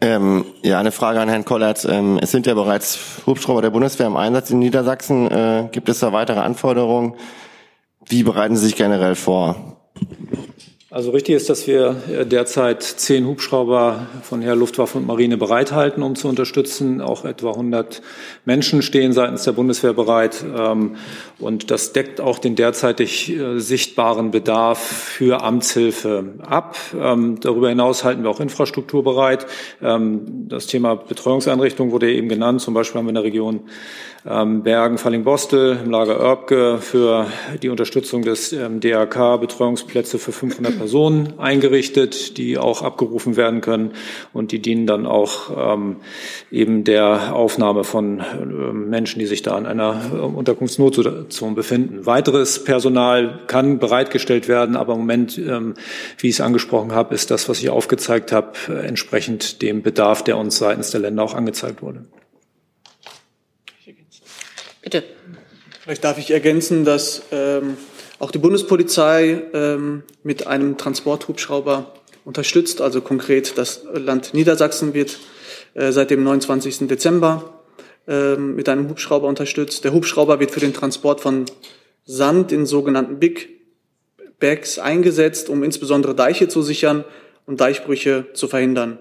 [0.02, 1.86] Ähm, ja, eine Frage an Herrn Kollertz.
[1.86, 5.32] Ähm, es sind ja bereits Hubschrauber der Bundeswehr im Einsatz in Niedersachsen.
[5.32, 7.16] Äh, gibt es da weitere Anforderungen?
[8.06, 9.77] Wie bereiten Sie sich generell vor?
[10.90, 16.02] Also richtig ist, dass wir äh, derzeit zehn Hubschrauber von Heer Luftwaffe und Marine bereithalten,
[16.02, 17.02] um zu unterstützen.
[17.02, 18.02] Auch etwa 100
[18.46, 20.46] Menschen stehen seitens der Bundeswehr bereit.
[20.58, 20.96] Ähm,
[21.40, 26.78] und das deckt auch den derzeitig äh, sichtbaren Bedarf für Amtshilfe ab.
[26.98, 29.46] Ähm, darüber hinaus halten wir auch Infrastruktur bereit.
[29.82, 32.62] Ähm, das Thema Betreuungseinrichtung wurde eben genannt.
[32.62, 33.60] Zum Beispiel haben wir in der Region
[34.30, 37.28] ähm, Bergen, Falling-Bostel im Lager Oerpke für
[37.62, 43.92] die Unterstützung des ähm, DRK Betreuungsplätze für 500 Personen eingerichtet, die auch abgerufen werden können
[44.34, 45.98] und die dienen dann auch ähm,
[46.52, 48.24] eben der Aufnahme von äh,
[48.74, 52.06] Menschen, die sich da in einer äh, Unterkunftsnotsituation befinden.
[52.06, 55.76] Weiteres Personal kann bereitgestellt werden, aber im Moment, ähm,
[56.18, 60.24] wie ich es angesprochen habe, ist das, was ich aufgezeigt habe, äh, entsprechend dem Bedarf,
[60.24, 62.06] der uns seitens der Länder auch angezeigt wurde.
[64.88, 65.04] Bitte.
[65.82, 67.76] Vielleicht darf ich ergänzen, dass ähm,
[68.20, 72.80] auch die Bundespolizei ähm, mit einem Transporthubschrauber unterstützt.
[72.80, 75.20] Also konkret das Land Niedersachsen wird
[75.74, 76.88] äh, seit dem 29.
[76.88, 77.64] Dezember
[78.08, 79.84] äh, mit einem Hubschrauber unterstützt.
[79.84, 81.48] Der Hubschrauber wird für den Transport von
[82.06, 83.50] Sand in sogenannten Big
[84.40, 87.04] Bags eingesetzt, um insbesondere Deiche zu sichern
[87.46, 89.00] und Deichbrüche zu verhindern.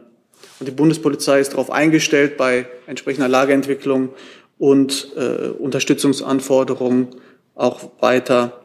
[0.58, 4.10] Und die Bundespolizei ist darauf eingestellt, bei entsprechender Lageentwicklung
[4.58, 7.08] und äh, Unterstützungsanforderungen
[7.54, 8.60] auch weiter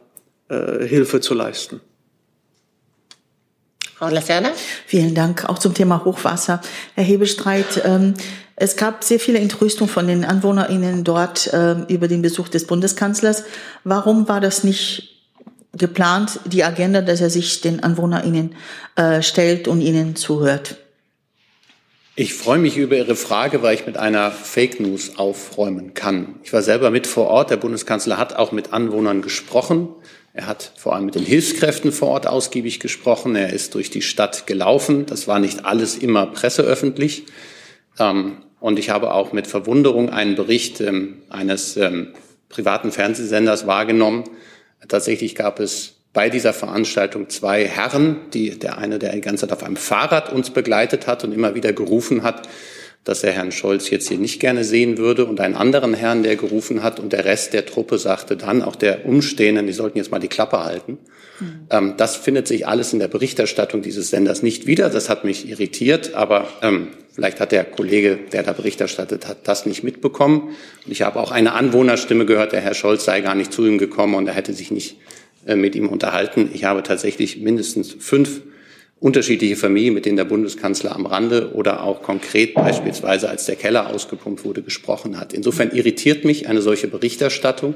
[0.49, 1.81] äh, Hilfe zu leisten.
[3.95, 4.51] Frau Lacerda?
[4.87, 5.47] Vielen Dank.
[5.47, 6.59] Auch zum Thema Hochwasser.
[6.95, 8.15] Herr Hebestreit, ähm,
[8.55, 13.43] es gab sehr viele Entrüstung von den AnwohnerInnen dort ähm, über den Besuch des Bundeskanzlers.
[13.83, 15.11] Warum war das nicht
[15.73, 18.55] geplant, die Agenda, dass er sich den AnwohnerInnen
[18.95, 20.77] äh, stellt und ihnen zuhört?
[22.17, 26.35] Ich freue mich über Ihre Frage, weil ich mit einer Fake News aufräumen kann.
[26.43, 27.51] Ich war selber mit vor Ort.
[27.51, 29.87] Der Bundeskanzler hat auch mit Anwohnern gesprochen.
[30.33, 33.37] Er hat vor allem mit den Hilfskräften vor Ort ausgiebig gesprochen.
[33.37, 35.05] Er ist durch die Stadt gelaufen.
[35.05, 37.27] Das war nicht alles immer presseöffentlich.
[37.97, 42.13] Ähm, und ich habe auch mit Verwunderung einen Bericht ähm, eines ähm,
[42.49, 44.25] privaten Fernsehsenders wahrgenommen.
[44.85, 49.55] Tatsächlich gab es bei dieser Veranstaltung zwei Herren, die, der eine, der die ganze Zeit
[49.55, 52.47] auf einem Fahrrad uns begleitet hat und immer wieder gerufen hat,
[53.03, 56.35] dass er Herrn Scholz jetzt hier nicht gerne sehen würde und einen anderen Herrn, der
[56.35, 60.11] gerufen hat und der Rest der Truppe sagte dann, auch der Umstehenden, die sollten jetzt
[60.11, 60.99] mal die Klappe halten.
[61.39, 61.67] Mhm.
[61.71, 64.89] Ähm, das findet sich alles in der Berichterstattung dieses Senders nicht wieder.
[64.89, 69.47] Das hat mich irritiert, aber ähm, vielleicht hat der Kollege, der da Bericht erstattet hat,
[69.47, 70.49] das nicht mitbekommen.
[70.85, 73.79] Und ich habe auch eine Anwohnerstimme gehört, der Herr Scholz sei gar nicht zu ihm
[73.79, 74.97] gekommen und er hätte sich nicht
[75.55, 76.49] mit ihm unterhalten.
[76.53, 78.41] Ich habe tatsächlich mindestens fünf
[79.01, 83.89] unterschiedliche Familien, mit denen der Bundeskanzler am Rande oder auch konkret beispielsweise, als der Keller
[83.89, 85.33] ausgepumpt wurde, gesprochen hat.
[85.33, 87.73] Insofern irritiert mich eine solche Berichterstattung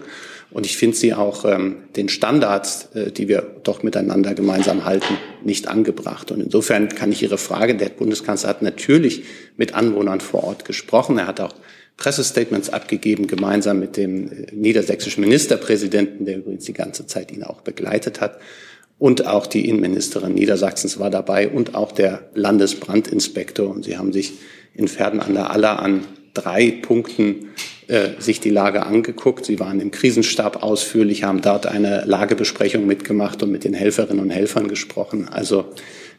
[0.52, 5.18] und ich finde sie auch ähm, den Standards, äh, die wir doch miteinander gemeinsam halten,
[5.44, 6.32] nicht angebracht.
[6.32, 9.24] Und insofern kann ich Ihre Frage, der Bundeskanzler hat natürlich
[9.58, 11.18] mit Anwohnern vor Ort gesprochen.
[11.18, 11.56] Er hat auch
[11.98, 17.62] Pressestatements abgegeben, gemeinsam mit dem äh, niedersächsischen Ministerpräsidenten, der übrigens die ganze Zeit ihn auch
[17.62, 18.40] begleitet hat.
[18.98, 23.70] Und auch die Innenministerin Niedersachsens war dabei und auch der Landesbrandinspektor.
[23.70, 24.34] Und sie haben sich
[24.74, 27.50] in Pferden an der Aller an drei Punkten
[27.88, 29.46] äh, sich die Lage angeguckt.
[29.46, 34.30] Sie waren im Krisenstab ausführlich, haben dort eine Lagebesprechung mitgemacht und mit den Helferinnen und
[34.32, 35.28] Helfern gesprochen.
[35.30, 35.66] Also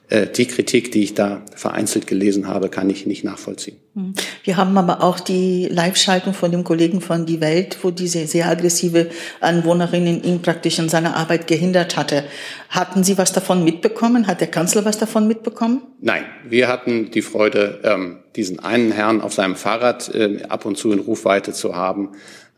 [0.09, 3.79] die Kritik, die ich da vereinzelt gelesen habe, kann ich nicht nachvollziehen.
[3.95, 4.15] Hm.
[4.45, 8.49] Wir haben aber auch die Live-Schaltung von dem Kollegen von Die Welt, wo diese sehr
[8.49, 12.25] aggressive Anwohnerin ihn praktisch in seiner Arbeit gehindert hatte.
[12.69, 14.29] Hatten Sie was davon mitbekommen?
[14.29, 15.83] Hat der Kanzler was davon mitbekommen?
[16.01, 20.77] Nein, wir hatten die Freude, ähm, diesen einen Herrn auf seinem Fahrrad äh, ab und
[20.77, 22.11] zu in Rufweite zu haben.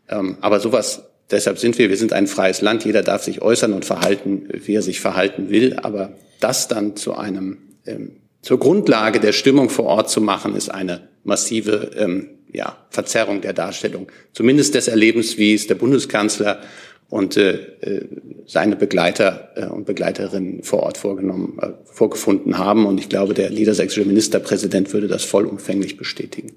[0.07, 3.73] Ähm, aber sowas Deshalb sind wir, wir sind ein freies Land, jeder darf sich äußern
[3.73, 9.19] und verhalten, wie er sich verhalten will, aber das dann zu einem, ähm, zur Grundlage
[9.19, 14.73] der Stimmung vor Ort zu machen, ist eine massive ähm, ja, Verzerrung der Darstellung, zumindest
[14.75, 16.61] des Erlebens, wie es der Bundeskanzler
[17.09, 18.07] und äh, äh,
[18.45, 22.85] seine Begleiter äh, und Begleiterinnen vor Ort vorgenommen, äh, vorgefunden haben.
[22.85, 26.53] Und ich glaube, der niedersächsische Ministerpräsident würde das vollumfänglich bestätigen.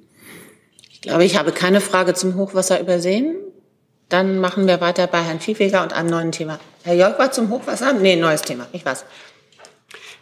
[0.90, 3.34] Ich glaube, ich habe keine Frage zum Hochwasser übersehen.
[4.12, 6.60] Dann machen wir weiter bei Herrn Viehweger und einem neuen Thema.
[6.84, 7.94] Herr Jörg war zum Hochwasser?
[7.94, 8.66] Nee, neues Thema.
[8.72, 9.06] Ich weiß.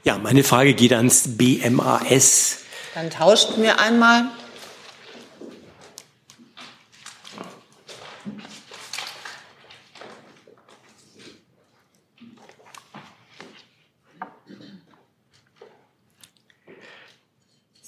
[0.05, 2.59] Ja, meine Frage geht ans BMAS.
[2.95, 4.27] Dann tauschten wir einmal.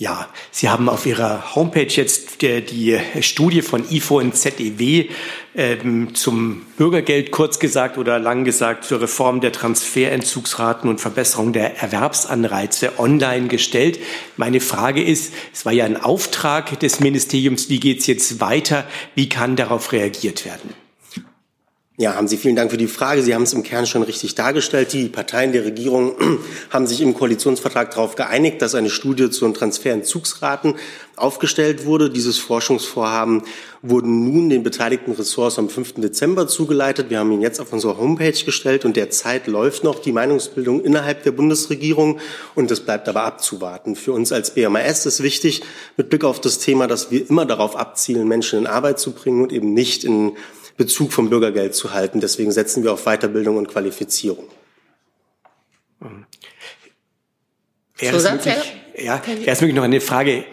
[0.02, 5.04] Ja, Sie haben auf Ihrer Homepage jetzt die, die Studie von IFO und ZEW
[5.54, 11.80] ähm, zum Bürgergeld kurz gesagt oder lang gesagt zur Reform der Transferentzugsraten und Verbesserung der
[11.80, 14.00] Erwerbsanreize online gestellt.
[14.36, 18.84] Meine Frage ist, es war ja ein Auftrag des Ministeriums, wie geht es jetzt weiter?
[19.14, 20.81] Wie kann darauf reagiert werden?
[22.02, 23.22] Ja, haben Sie vielen Dank für die Frage.
[23.22, 24.92] Sie haben es im Kern schon richtig dargestellt.
[24.92, 26.16] Die Parteien der Regierung
[26.70, 30.74] haben sich im Koalitionsvertrag darauf geeinigt, dass eine Studie zu den Transferentzugsraten
[31.14, 32.10] aufgestellt wurde.
[32.10, 33.44] Dieses Forschungsvorhaben
[33.82, 35.94] wurde nun den beteiligten Ressorts am 5.
[35.98, 37.08] Dezember zugeleitet.
[37.08, 41.22] Wir haben ihn jetzt auf unsere Homepage gestellt und derzeit läuft noch die Meinungsbildung innerhalb
[41.22, 42.18] der Bundesregierung
[42.56, 43.94] und es bleibt aber abzuwarten.
[43.94, 45.62] Für uns als BMAS ist wichtig,
[45.96, 49.40] mit Blick auf das Thema, dass wir immer darauf abzielen, Menschen in Arbeit zu bringen
[49.40, 50.32] und eben nicht in
[50.76, 52.20] Bezug vom Bürgergeld zu halten.
[52.20, 54.48] Deswegen setzen wir auf Weiterbildung und Qualifizierung.
[57.98, 60.44] Wäre es möglich, ja, wäre es möglich noch eine Frage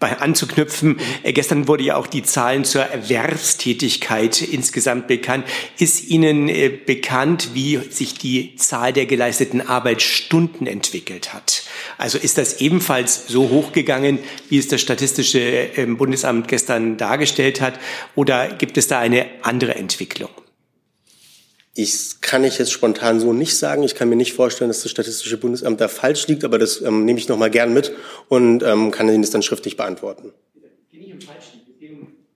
[0.00, 0.98] anzuknüpfen.
[1.24, 1.32] Mhm.
[1.32, 5.44] Gestern wurde ja auch die Zahlen zur Erwerbstätigkeit insgesamt bekannt.
[5.78, 11.64] Ist Ihnen äh, bekannt, wie sich die Zahl der geleisteten Arbeitsstunden entwickelt hat?
[11.98, 17.78] Also ist das ebenfalls so hochgegangen, wie es das Statistische ähm, Bundesamt gestern dargestellt hat?
[18.14, 20.30] Oder gibt es da eine andere Entwicklung?
[21.82, 23.82] Ich kann ich jetzt spontan so nicht sagen.
[23.84, 27.06] Ich kann mir nicht vorstellen, dass das Statistische Bundesamt da falsch liegt, aber das ähm,
[27.06, 27.92] nehme ich noch mal gern mit
[28.28, 30.32] und ähm, kann Ihnen das dann schriftlich beantworten.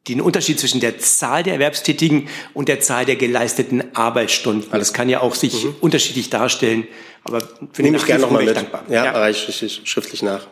[0.08, 4.70] Den Unterschied zwischen der Zahl der Erwerbstätigen und der Zahl der geleisteten Arbeitsstunden.
[4.70, 5.76] Das kann ja auch sich mhm.
[5.80, 6.86] unterschiedlich darstellen.
[7.24, 7.40] Aber
[7.72, 8.56] für nehme ich gerne noch mal mit.
[8.56, 8.84] Dankbar.
[8.88, 9.12] Ja, ja.
[9.12, 10.46] reiche ich schriftlich nach.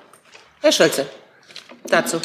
[0.61, 1.07] Herr Schulze,
[1.87, 2.19] dazu.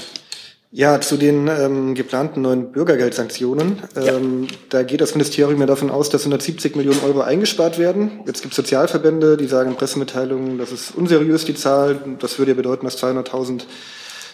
[0.78, 3.82] Ja, zu den ähm, geplanten neuen Bürgergeldsanktionen.
[3.96, 4.50] Ähm, ja.
[4.70, 8.20] Da geht das Ministerium ja davon aus, dass 170 Millionen Euro eingespart werden.
[8.28, 12.00] Jetzt gibt es Sozialverbände, die sagen in Pressemitteilungen, das ist unseriös, die Zahl.
[12.20, 13.64] Das würde ja bedeuten, dass 200.000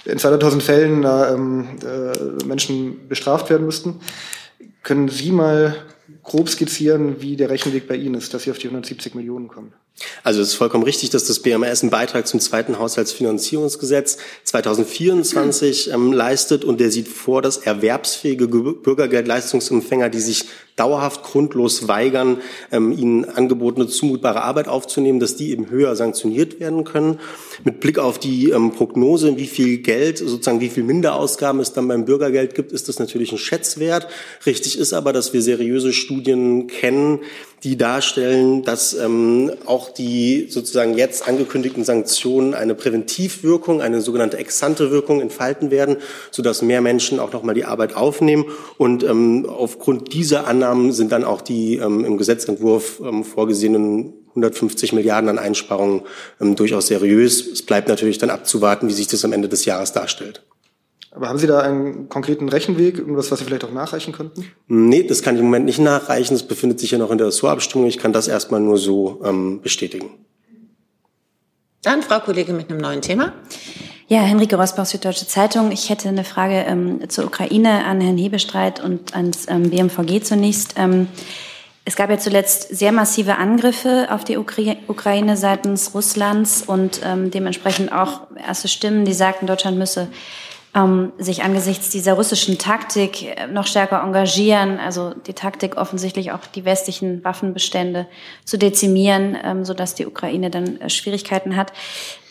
[0.03, 4.01] in 200.000 Fällen äh, äh, Menschen bestraft werden müssten.
[4.83, 5.77] Können Sie mal
[6.23, 9.71] grob skizzieren, wie der Rechenweg bei Ihnen ist, dass Sie auf die 170 Millionen kommen?
[10.23, 16.11] Also es ist vollkommen richtig, dass das BMS einen Beitrag zum zweiten Haushaltsfinanzierungsgesetz 2024 ähm,
[16.11, 23.25] leistet und der sieht vor, dass erwerbsfähige Bürgergeldleistungsempfänger, die sich dauerhaft grundlos weigern, ähm, ihnen
[23.25, 27.19] angebotene zumutbare Arbeit aufzunehmen, dass die eben höher sanktioniert werden können.
[27.63, 31.87] Mit Blick auf die ähm, Prognose, wie viel Geld, sozusagen wie viel Minderausgaben es dann
[31.87, 34.07] beim Bürgergeld gibt, ist das natürlich ein Schätzwert.
[34.47, 37.19] Richtig ist aber, dass wir seriöse Studien kennen,
[37.63, 44.91] die darstellen, dass ähm, auch die sozusagen jetzt angekündigten Sanktionen eine Präventivwirkung, eine sogenannte exante
[44.91, 45.97] Wirkung entfalten werden,
[46.31, 48.45] sodass mehr Menschen auch nochmal die Arbeit aufnehmen.
[48.77, 54.93] Und ähm, aufgrund dieser Annahmen sind dann auch die ähm, im Gesetzentwurf ähm, vorgesehenen 150
[54.93, 56.01] Milliarden an Einsparungen
[56.41, 57.47] ähm, durchaus seriös.
[57.47, 60.43] Es bleibt natürlich dann abzuwarten, wie sich das am Ende des Jahres darstellt.
[61.15, 64.45] Aber haben Sie da einen konkreten Rechenweg, irgendwas, was Sie vielleicht auch nachreichen könnten?
[64.67, 66.33] Nee, das kann ich im Moment nicht nachreichen.
[66.33, 67.87] Das befindet sich ja noch in der Ressortabstimmung.
[67.87, 70.09] Ich kann das erstmal nur so ähm, bestätigen.
[71.83, 73.33] Dann Frau Kollegin mit einem neuen Thema.
[74.07, 75.71] Ja, Henrike Rosbach, Süddeutsche Zeitung.
[75.71, 80.75] Ich hätte eine Frage ähm, zur Ukraine an Herrn Hebestreit und ans ähm, BMVG zunächst.
[80.77, 81.07] Ähm,
[81.85, 87.29] es gab ja zuletzt sehr massive Angriffe auf die Ukra Ukraine seitens Russlands und ähm,
[87.29, 90.07] dementsprechend auch erste Stimmen, die sagten, Deutschland müsse
[90.75, 96.45] ähm, sich angesichts dieser russischen Taktik äh, noch stärker engagieren, also die Taktik offensichtlich auch
[96.55, 98.07] die westlichen Waffenbestände
[98.43, 101.73] zu dezimieren, ähm, sodass die Ukraine dann äh, Schwierigkeiten hat.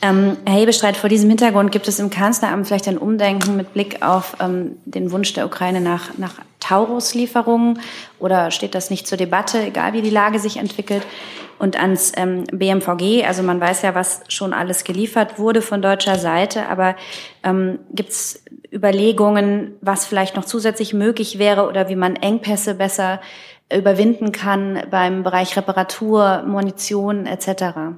[0.02, 4.02] Ähm, Herr Hebestreit, vor diesem Hintergrund gibt es im Kanzleramt vielleicht ein Umdenken mit Blick
[4.02, 7.80] auf ähm, den Wunsch der Ukraine nach, nach Taurus-Lieferungen
[8.18, 11.02] oder steht das nicht zur Debatte, egal wie die Lage sich entwickelt?
[11.62, 13.24] Und ans ähm, BMVG.
[13.24, 16.96] Also man weiß ja, was schon alles geliefert wurde von deutscher Seite, aber
[17.44, 23.20] ähm, gibt es Überlegungen, was vielleicht noch zusätzlich möglich wäre oder wie man Engpässe besser
[23.72, 27.94] überwinden kann beim Bereich Reparatur, Munition etc.?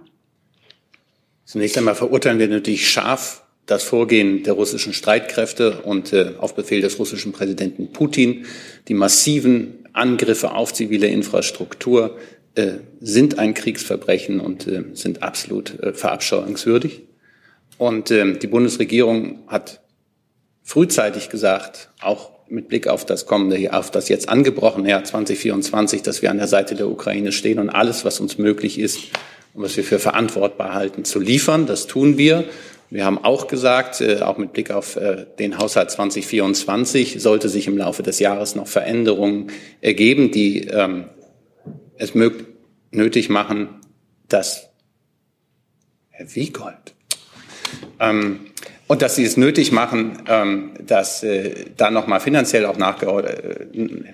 [1.47, 6.83] Zunächst einmal verurteilen wir natürlich scharf das Vorgehen der russischen Streitkräfte und äh, auf Befehl
[6.83, 8.45] des russischen Präsidenten Putin,
[8.89, 12.19] die massiven Angriffe auf zivile Infrastruktur,
[12.55, 17.03] äh, sind ein Kriegsverbrechen und äh, sind absolut äh, verabscheuungswürdig.
[17.79, 19.81] Und äh, die Bundesregierung hat
[20.63, 26.23] frühzeitig gesagt, auch mit Blick auf das kommende, auf das jetzt angebrochene Jahr 2024, dass
[26.23, 28.99] wir an der Seite der Ukraine stehen und alles, was uns möglich ist
[29.55, 31.67] und was wir für verantwortbar halten, zu liefern.
[31.67, 32.45] Das tun wir.
[32.91, 37.67] Wir haben auch gesagt, äh, auch mit Blick auf äh, den Haushalt 2024 sollte sich
[37.67, 39.49] im Laufe des Jahres noch Veränderungen
[39.81, 41.07] ergeben, die ähm,
[41.97, 42.15] es
[42.91, 43.81] nötig machen,
[44.29, 44.71] dass
[46.11, 46.95] Herr Wiegold.
[47.99, 48.47] Ähm,
[48.95, 53.25] und dass sie es nötig machen, ähm, dass äh, da nochmal finanziell auch äh,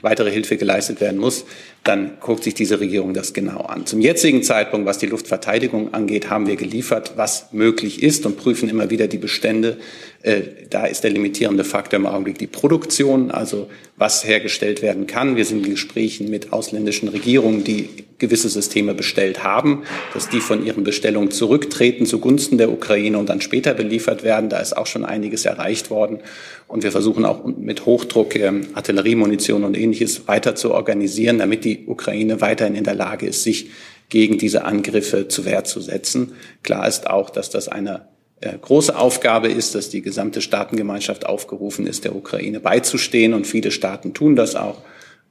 [0.00, 1.44] weitere Hilfe geleistet werden muss,
[1.84, 3.84] dann guckt sich diese Regierung das genau an.
[3.84, 8.70] Zum jetzigen Zeitpunkt, was die Luftverteidigung angeht, haben wir geliefert, was möglich ist und prüfen
[8.70, 9.76] immer wieder die Bestände.
[10.22, 15.36] Äh, da ist der limitierende Faktor im Augenblick die Produktion, also was hergestellt werden kann.
[15.36, 17.88] Wir sind in Gesprächen mit ausländischen Regierungen, die
[18.18, 19.82] gewisse Systeme bestellt haben,
[20.14, 24.48] dass die von ihren Bestellungen zurücktreten zugunsten der Ukraine und dann später beliefert werden.
[24.50, 26.20] Da ist auch schon einiges erreicht worden.
[26.68, 31.86] Und wir versuchen auch mit Hochdruck ähm, Artilleriemunition und ähnliches weiter zu organisieren, damit die
[31.86, 33.70] Ukraine weiterhin in der Lage ist, sich
[34.08, 36.32] gegen diese Angriffe zu Wehr zu setzen.
[36.62, 38.08] Klar ist auch, dass das eine
[38.40, 43.34] äh, große Aufgabe ist, dass die gesamte Staatengemeinschaft aufgerufen ist, der Ukraine beizustehen.
[43.34, 44.82] Und viele Staaten tun das auch.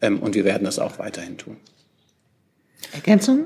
[0.01, 1.57] Ähm, und wir werden das auch weiterhin tun.
[2.93, 3.45] Ergänzung?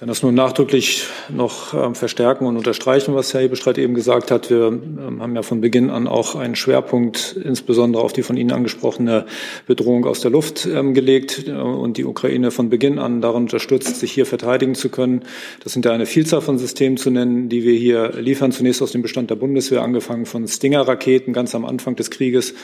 [0.00, 4.48] Kann das nur nachdrücklich noch ähm, verstärken und unterstreichen, was Herr Hebestreit eben gesagt hat.
[4.48, 8.50] Wir ähm, haben ja von Beginn an auch einen Schwerpunkt insbesondere auf die von Ihnen
[8.50, 9.26] angesprochene
[9.66, 14.00] Bedrohung aus der Luft ähm, gelegt äh, und die Ukraine von Beginn an daran unterstützt,
[14.00, 15.20] sich hier verteidigen zu können.
[15.62, 18.52] Das sind ja eine Vielzahl von Systemen zu nennen, die wir hier liefern.
[18.52, 22.54] Zunächst aus dem Bestand der Bundeswehr, angefangen von Stinger-Raketen ganz am Anfang des Krieges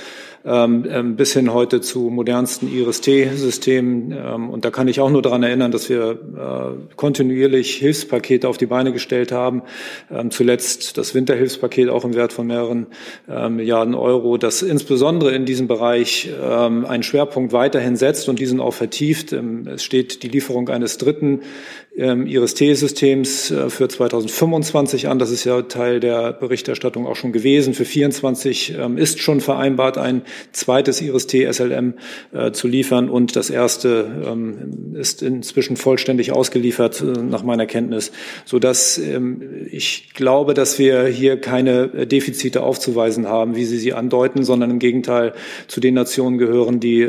[0.44, 4.48] bis hin heute zu modernsten Iris-T-Systemen.
[4.52, 6.94] Und da kann ich auch nur daran erinnern, dass wir äh,
[7.26, 9.62] kontinuierlich Hilfspakete auf die Beine gestellt haben.
[10.30, 12.86] zuletzt das Winterhilfspaket auch im Wert von mehreren
[13.26, 19.32] Milliarden Euro, das insbesondere in diesem Bereich einen Schwerpunkt weiterhin setzt und diesen auch vertieft.
[19.32, 21.40] es steht die Lieferung eines dritten
[21.96, 25.18] ähm, ihres T-Systems äh, für 2025 an.
[25.18, 27.72] Das ist ja Teil der Berichterstattung auch schon gewesen.
[27.72, 30.22] Für 24 ähm, ist schon vereinbart, ein
[30.52, 31.94] zweites Iris T SLM
[32.32, 38.12] äh, zu liefern und das erste ähm, ist inzwischen vollständig ausgeliefert äh, nach meiner Kenntnis,
[38.44, 39.00] so dass
[39.70, 44.78] ich glaube, dass wir hier keine Defizite aufzuweisen haben, wie Sie sie andeuten, sondern im
[44.78, 45.32] Gegenteil
[45.66, 47.08] zu den Nationen gehören, die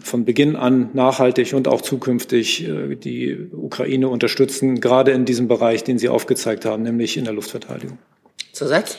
[0.00, 2.66] von Beginn an nachhaltig und auch zukünftig
[3.02, 7.98] die Ukraine unterstützen, gerade in diesem Bereich, den Sie aufgezeigt haben, nämlich in der Luftverteidigung.
[8.52, 8.96] Zusatz?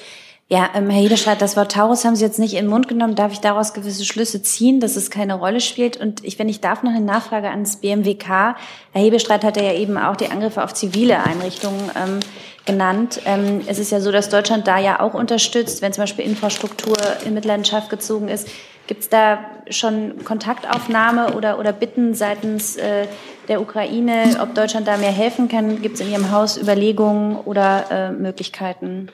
[0.50, 3.16] Ja, ähm, Herr Hedescheid, das Wort Taurus haben Sie jetzt nicht in den Mund genommen.
[3.16, 5.98] Darf ich daraus gewisse Schlüsse ziehen, dass es keine Rolle spielt?
[5.98, 8.28] Und ich, wenn ich darf, noch eine Nachfrage ans BMWK.
[8.28, 8.56] Herr
[8.94, 12.20] Hebestreit hat ja eben auch die Angriffe auf zivile Einrichtungen ähm,
[12.66, 13.22] genannt.
[13.26, 16.98] Ähm, es ist ja so, dass Deutschland da ja auch unterstützt, wenn zum Beispiel Infrastruktur
[17.26, 18.48] in Mitleidenschaft gezogen ist.
[18.86, 23.08] Gibt es da schon Kontaktaufnahme oder, oder Bitten seitens äh,
[23.48, 25.82] der Ukraine, ob Deutschland da mehr helfen kann?
[25.82, 29.10] Gibt es in Ihrem Haus Überlegungen oder äh, Möglichkeiten?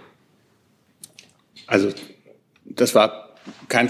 [1.67, 1.89] Also
[2.65, 3.29] das war
[3.67, 3.89] kein,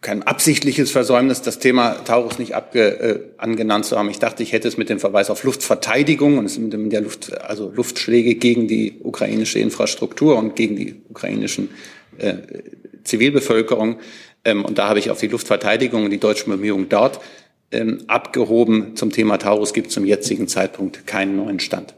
[0.00, 4.08] kein absichtliches Versäumnis, das Thema Taurus nicht abge, äh, angenannt zu haben.
[4.08, 7.38] Ich dachte, ich hätte es mit dem Verweis auf Luftverteidigung und es mit der Luft,
[7.42, 11.68] also Luftschläge gegen die ukrainische Infrastruktur und gegen die ukrainischen
[12.16, 12.36] äh,
[13.04, 13.98] Zivilbevölkerung.
[14.44, 17.20] Ähm, und da habe ich auf die Luftverteidigung und die deutschen Bemühungen dort
[17.70, 18.96] ähm, abgehoben.
[18.96, 21.94] Zum Thema Taurus gibt es zum jetzigen Zeitpunkt keinen neuen Stand.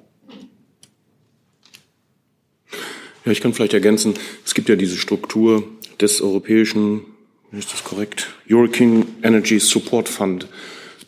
[3.25, 5.65] Ja, ich kann vielleicht ergänzen, es gibt ja diese Struktur
[6.01, 7.03] des europäischen,
[7.51, 10.47] ist das korrekt, European Energy Support Fund.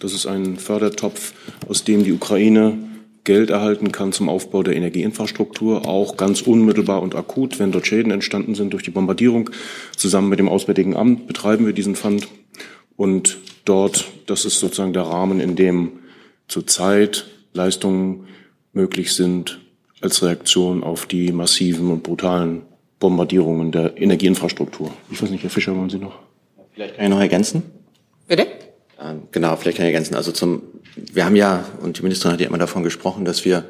[0.00, 1.32] Das ist ein Fördertopf,
[1.68, 2.78] aus dem die Ukraine
[3.28, 8.10] Geld erhalten kann zum Aufbau der Energieinfrastruktur, auch ganz unmittelbar und akut, wenn dort Schäden
[8.10, 9.50] entstanden sind durch die Bombardierung.
[9.94, 12.26] Zusammen mit dem Auswärtigen Amt betreiben wir diesen Fund.
[12.96, 15.98] Und dort, das ist sozusagen der Rahmen, in dem
[16.48, 18.28] zurzeit Leistungen
[18.72, 19.60] möglich sind
[20.00, 22.62] als Reaktion auf die massiven und brutalen
[22.98, 24.90] Bombardierungen der Energieinfrastruktur.
[25.10, 26.18] Ich weiß nicht, Herr Fischer, wollen Sie noch?
[26.72, 27.62] Vielleicht kann ich noch ergänzen.
[28.26, 28.46] Bitte?
[28.98, 30.14] Ähm, genau, vielleicht kann ich ergänzen.
[30.14, 30.62] Also zum,
[31.12, 33.64] wir haben ja, und die Ministerin hat ja immer davon gesprochen, dass wir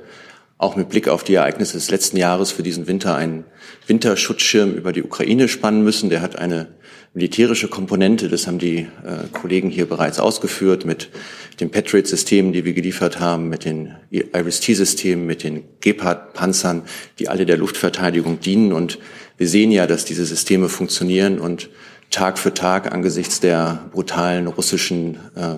[0.58, 3.44] auch mit Blick auf die Ereignisse des letzten Jahres für diesen Winter einen
[3.86, 6.10] Winterschutzschirm über die Ukraine spannen müssen.
[6.10, 6.66] Der hat eine
[7.14, 11.10] militärische Komponente, das haben die äh, Kollegen hier bereits ausgeführt, mit
[11.60, 16.82] den Patriot-Systemen, die wir geliefert haben, mit den Iris-T-Systemen, mit den Gepard-Panzern,
[17.18, 18.72] die alle der Luftverteidigung dienen.
[18.72, 18.98] Und
[19.36, 21.70] wir sehen ja, dass diese Systeme funktionieren und
[22.10, 25.56] Tag für Tag angesichts der brutalen russischen äh,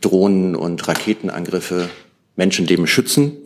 [0.00, 1.88] Drohnen- und Raketenangriffe
[2.36, 3.36] Menschenleben schützen.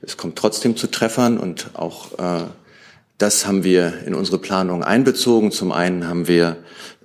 [0.00, 2.44] Es kommt trotzdem zu Treffern und auch äh,
[3.18, 5.50] das haben wir in unsere Planung einbezogen.
[5.50, 6.56] Zum einen haben wir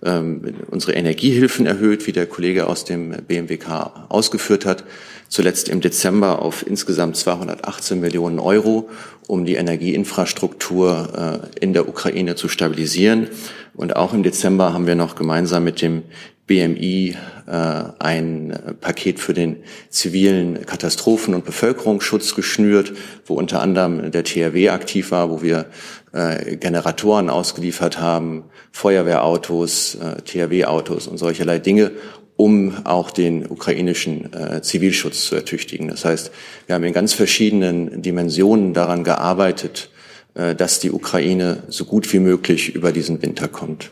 [0.04, 4.84] ähm, unsere Energiehilfen erhöht, wie der Kollege aus dem BMWK ausgeführt hat.
[5.28, 8.90] zuletzt im Dezember auf insgesamt 218 Millionen Euro,
[9.26, 13.30] um die Energieinfrastruktur äh, in der Ukraine zu stabilisieren.
[13.74, 16.04] Und auch im Dezember haben wir noch gemeinsam mit dem
[16.46, 17.16] BMI
[17.48, 19.58] äh, ein Paket für den
[19.90, 22.94] zivilen Katastrophen- und Bevölkerungsschutz geschnürt,
[23.26, 25.68] wo unter anderem der THW aktiv war, wo wir
[26.12, 31.92] äh, Generatoren ausgeliefert haben, Feuerwehrautos, äh, THW-Autos und solcherlei Dinge,
[32.36, 35.88] um auch den ukrainischen äh, Zivilschutz zu ertüchtigen.
[35.88, 36.32] Das heißt,
[36.66, 39.92] wir haben in ganz verschiedenen Dimensionen daran gearbeitet,
[40.34, 43.92] äh, dass die Ukraine so gut wie möglich über diesen Winter kommt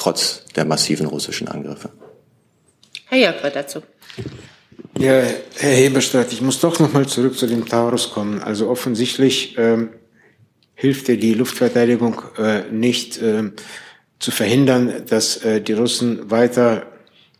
[0.00, 1.90] trotz der massiven russischen Angriffe.
[3.06, 3.82] Herr Jörg dazu.
[4.98, 5.22] Ja,
[5.58, 8.40] Herr Heberstadt, ich muss doch noch mal zurück zu dem Taurus kommen.
[8.40, 9.90] Also offensichtlich ähm,
[10.74, 13.50] hilft dir die Luftverteidigung äh, nicht äh,
[14.18, 16.86] zu verhindern, dass äh, die Russen weiter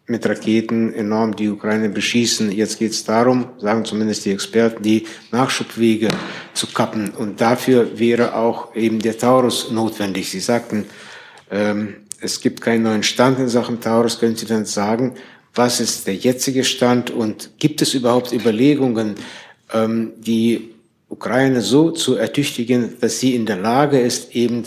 [0.07, 2.53] mit Raketen enorm die Ukraine beschießen.
[2.53, 6.09] Jetzt geht es darum, sagen zumindest die Experten, die Nachschubwege
[6.53, 7.11] zu kappen.
[7.11, 10.31] Und dafür wäre auch eben der Taurus notwendig.
[10.31, 10.87] Sie sagten,
[11.51, 14.19] ähm, es gibt keinen neuen Stand in Sachen Taurus.
[14.19, 15.15] Können Sie dann sagen,
[15.55, 19.17] was ist der jetzige Stand und gibt es überhaupt Überlegungen,
[19.73, 20.75] ähm, die
[21.09, 24.65] Ukraine so zu ertüchtigen, dass sie in der Lage ist, eben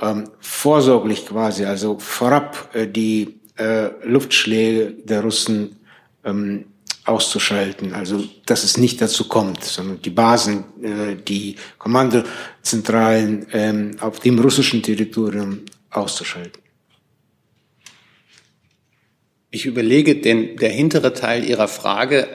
[0.00, 5.76] ähm, vorsorglich quasi, also vorab äh, die äh, Luftschläge der Russen
[6.24, 6.66] ähm,
[7.04, 7.94] auszuschalten.
[7.94, 14.38] Also dass es nicht dazu kommt, sondern die Basen, äh, die Kommandozentralen ähm, auf dem
[14.38, 16.62] russischen Territorium auszuschalten.
[19.54, 22.26] Ich überlege, denn der hintere Teil Ihrer Frage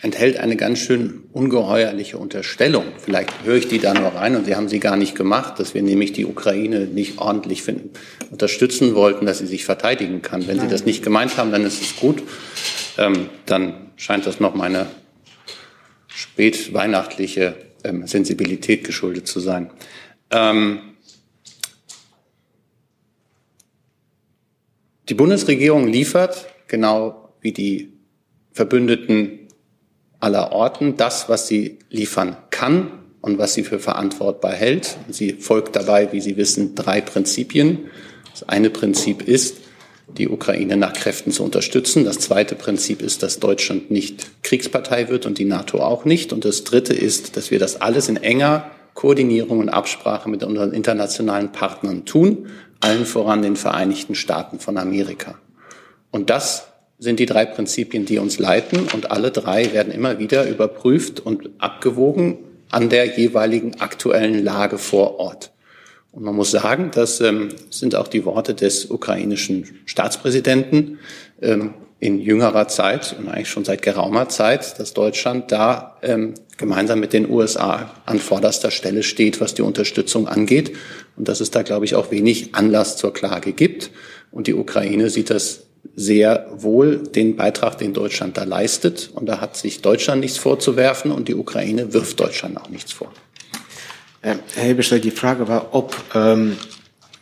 [0.00, 2.84] enthält eine ganz schön ungeheuerliche Unterstellung.
[2.98, 5.74] Vielleicht höre ich die da nur rein und Sie haben sie gar nicht gemacht, dass
[5.74, 7.90] wir nämlich die Ukraine nicht ordentlich finden,
[8.30, 10.46] unterstützen wollten, dass sie sich verteidigen kann.
[10.46, 10.60] Wenn.
[10.60, 12.22] Sie das nicht gemeint haben, dann ist es gut.
[12.96, 14.86] Ähm, dann scheint das noch meine
[16.06, 19.68] spätweihnachtliche ähm, Sensibilität geschuldet zu sein.
[20.30, 20.78] Ähm,
[25.08, 27.92] die Bundesregierung liefert genau wie die
[28.50, 29.40] Verbündeten
[30.20, 34.96] aller Orten das, was sie liefern kann und was sie für verantwortbar hält.
[35.10, 37.90] Sie folgt dabei, wie Sie wissen, drei Prinzipien.
[38.30, 39.58] Das eine Prinzip ist,
[40.16, 42.04] die Ukraine nach Kräften zu unterstützen.
[42.04, 46.32] Das zweite Prinzip ist, dass Deutschland nicht Kriegspartei wird und die NATO auch nicht.
[46.32, 50.72] Und das dritte ist, dass wir das alles in enger Koordinierung und Absprache mit unseren
[50.72, 52.48] internationalen Partnern tun,
[52.80, 55.38] allen voran den Vereinigten Staaten von Amerika.
[56.12, 56.68] Und das
[57.00, 58.86] sind die drei Prinzipien, die uns leiten.
[58.94, 62.38] Und alle drei werden immer wieder überprüft und abgewogen
[62.70, 65.50] an der jeweiligen aktuellen Lage vor Ort.
[66.12, 70.98] Und man muss sagen, das ähm, sind auch die Worte des ukrainischen Staatspräsidenten
[71.40, 77.00] ähm, in jüngerer Zeit und eigentlich schon seit geraumer Zeit, dass Deutschland da ähm, gemeinsam
[77.00, 80.76] mit den USA an vorderster Stelle steht, was die Unterstützung angeht.
[81.16, 83.90] Und dass es da, glaube ich, auch wenig Anlass zur Klage gibt.
[84.30, 89.10] Und die Ukraine sieht das sehr wohl den Beitrag, den Deutschland da leistet.
[89.14, 93.12] Und da hat sich Deutschland nichts vorzuwerfen und die Ukraine wirft Deutschland auch nichts vor.
[94.20, 96.56] Herr Helbestell, die Frage war, ob, ähm,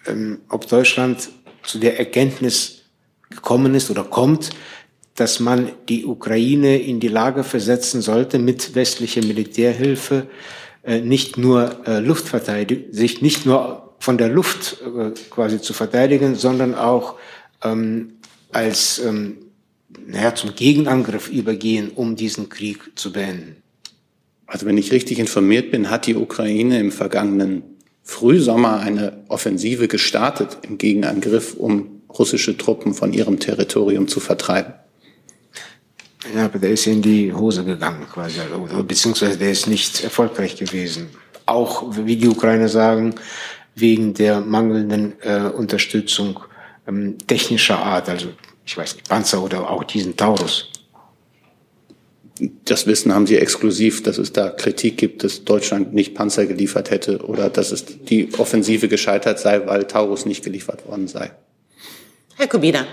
[0.07, 1.31] ähm, ob Deutschland
[1.63, 2.83] zu der Erkenntnis
[3.31, 4.51] gekommen ist oder kommt,
[5.15, 10.27] dass man die Ukraine in die Lage versetzen sollte, mit westlicher Militärhilfe
[10.83, 16.37] äh, nicht nur äh, Luftverteidigung, sich nicht nur von der Luft äh, quasi zu verteidigen,
[16.37, 17.17] sondern auch
[17.63, 18.15] ähm,
[18.53, 19.39] als ähm,
[20.07, 23.57] naja, zum Gegenangriff übergehen, um diesen Krieg zu beenden?
[24.47, 27.63] Also wenn ich richtig informiert bin, hat die Ukraine im vergangenen
[28.03, 34.75] Frühsommer eine Offensive gestartet im Gegenangriff, um russische Truppen von ihrem Territorium zu vertreiben.
[36.35, 40.57] Ja, aber der ist in die Hose gegangen quasi, also, beziehungsweise der ist nicht erfolgreich
[40.57, 41.11] gewesen.
[41.47, 43.15] Auch, wie die Ukrainer sagen,
[43.75, 46.41] wegen der mangelnden äh, Unterstützung
[46.91, 48.29] ähm, technischer Art, also
[48.67, 50.69] ich weiß nicht, Panzer oder auch diesen Taurus?
[52.65, 56.91] Das Wissen haben Sie exklusiv, dass es da Kritik gibt, dass Deutschland nicht Panzer geliefert
[56.91, 61.33] hätte oder dass es die Offensive gescheitert sei, weil Taurus nicht geliefert worden sei.
[62.37, 62.87] Herr Kubina.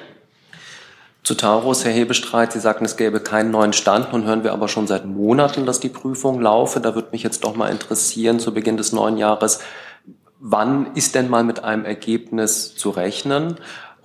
[1.24, 4.14] Zu Taurus, Herr Hebestreit, Sie sagten, es gäbe keinen neuen Stand.
[4.14, 6.80] Nun hören wir aber schon seit Monaten, dass die Prüfung laufe.
[6.80, 9.60] Da würde mich jetzt doch mal interessieren, zu Beginn des neuen Jahres,
[10.40, 13.58] wann ist denn mal mit einem Ergebnis zu rechnen?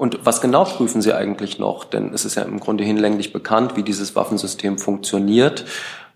[0.03, 1.85] Und was genau prüfen Sie eigentlich noch?
[1.85, 5.65] Denn es ist ja im Grunde hinlänglich bekannt, wie dieses Waffensystem funktioniert.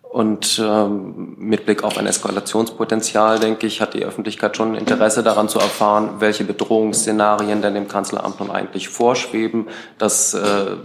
[0.03, 5.49] Und ähm, mit Blick auf ein Eskalationspotenzial, denke ich, hat die Öffentlichkeit schon Interesse daran
[5.49, 9.69] zu erfahren, welche Bedrohungsszenarien denn dem Kanzleramt nun eigentlich vorschweben.
[9.99, 10.79] Das äh,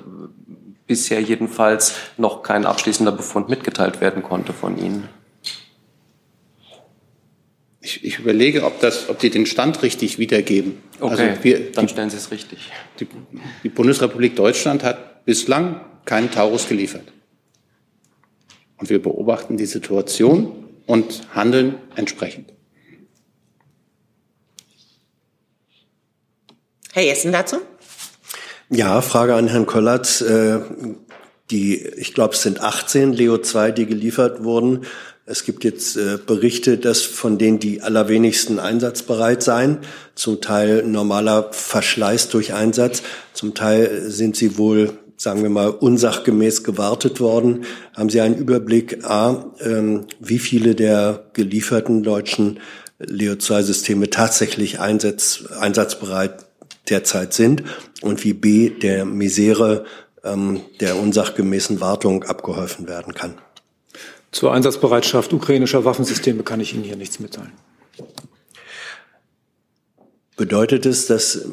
[0.86, 5.10] bisher jedenfalls noch kein abschließender Befund mitgeteilt werden konnte von Ihnen.
[7.84, 10.78] Ich, ich überlege, ob, das, ob die den Stand richtig wiedergeben.
[11.00, 12.72] Okay, also wir, dann stellen Sie es richtig.
[13.00, 13.08] Die,
[13.64, 17.12] die Bundesrepublik Deutschland hat bislang keinen Taurus geliefert.
[18.78, 20.52] Und wir beobachten die Situation
[20.86, 22.54] und handeln entsprechend.
[26.94, 27.58] Herr Jessen dazu?
[28.70, 30.22] Ja, Frage an Herrn Kollatz.
[30.22, 30.60] Äh,
[31.50, 34.86] die, ich glaube, es sind 18 Leo 2, die geliefert wurden.
[35.32, 39.78] Es gibt jetzt äh, Berichte, dass von denen die allerwenigsten einsatzbereit seien.
[40.14, 43.02] Zum Teil normaler Verschleiß durch Einsatz.
[43.32, 47.64] Zum Teil sind sie wohl, sagen wir mal, unsachgemäß gewartet worden.
[47.96, 52.60] Haben Sie einen Überblick, A, ähm, wie viele der gelieferten deutschen
[53.00, 56.46] Leo 2 Systeme tatsächlich einsatz, einsatzbereit
[56.90, 57.64] derzeit sind
[58.02, 59.86] und wie B der Misere
[60.26, 63.36] ähm, der unsachgemäßen Wartung abgeholfen werden kann.
[64.32, 67.52] Zur Einsatzbereitschaft ukrainischer Waffensysteme kann ich Ihnen hier nichts mitteilen.
[70.38, 71.46] Bedeutet es, dass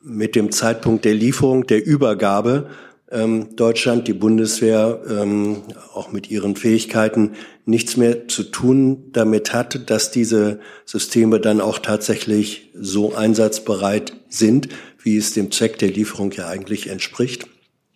[0.00, 2.70] mit dem Zeitpunkt der Lieferung, der Übergabe
[3.10, 5.62] ähm, Deutschland, die Bundeswehr ähm,
[5.92, 7.32] auch mit ihren Fähigkeiten
[7.66, 14.68] nichts mehr zu tun damit hat, dass diese Systeme dann auch tatsächlich so einsatzbereit sind,
[15.02, 17.49] wie es dem Zweck der Lieferung ja eigentlich entspricht?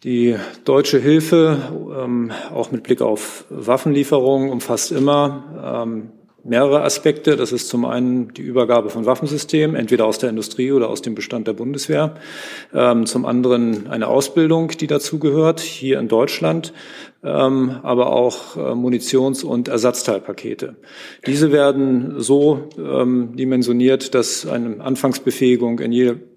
[0.05, 0.37] Die
[0.67, 1.57] deutsche Hilfe,
[1.99, 6.11] ähm, auch mit Blick auf Waffenlieferungen, umfasst immer ähm,
[6.45, 7.37] mehrere Aspekte.
[7.37, 11.15] Das ist zum einen die Übergabe von Waffensystemen, entweder aus der Industrie oder aus dem
[11.15, 12.17] Bestand der Bundeswehr.
[12.75, 16.75] Ähm, zum anderen eine Ausbildung, die dazugehört, hier in Deutschland
[17.25, 20.77] ähm, aber auch äh, Munitions- und Ersatzteilpakete.
[21.27, 25.91] Diese werden so ähm, dimensioniert, dass eine Anfangsbefähigung in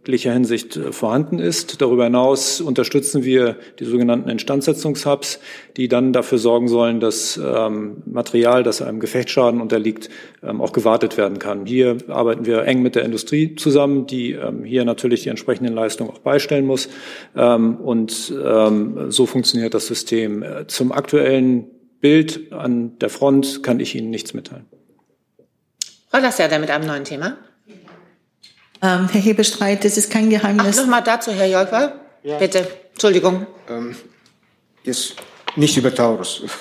[0.08, 1.82] jeglicher Hinsicht äh, vorhanden ist.
[1.82, 5.40] Darüber hinaus unterstützen wir die sogenannten Instandsetzungshubs,
[5.76, 10.10] die dann dafür sorgen sollen, dass ähm, Material, das einem Gefechtsschaden unterliegt,
[10.42, 11.66] ähm, auch gewartet werden kann.
[11.66, 16.10] Hier arbeiten wir eng mit der Industrie zusammen, die ähm, hier natürlich die entsprechenden Leistungen
[16.10, 16.90] auch beistellen muss.
[17.36, 20.44] Ähm, und so funktioniert das System.
[20.44, 21.66] Äh, zum aktuellen
[22.00, 24.66] Bild an der Front kann ich Ihnen nichts mitteilen.
[26.10, 27.38] Frau Lasserda mit einem neuen Thema.
[28.82, 30.78] Ähm, Herr Hebestreit, das ist kein Geheimnis.
[30.78, 32.00] Ach, nochmal dazu, Herr Jolfer.
[32.24, 32.38] Ja.
[32.38, 32.68] Bitte.
[32.92, 33.48] Entschuldigung.
[33.70, 33.96] Ähm,
[34.84, 35.16] jetzt
[35.56, 36.44] nicht über Taurus.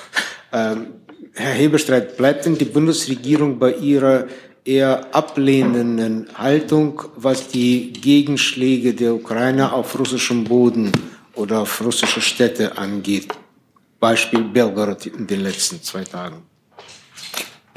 [0.53, 0.93] Ähm,
[1.33, 4.27] Herr Hebestreit, bleibt denn die Bundesregierung bei ihrer
[4.63, 10.93] eher ablehnenden Haltung, was die Gegenschläge der Ukraine auf russischem Boden
[11.35, 13.27] oder auf russische Städte angeht?
[13.99, 16.43] Beispiel Belgorod in den letzten zwei Tagen.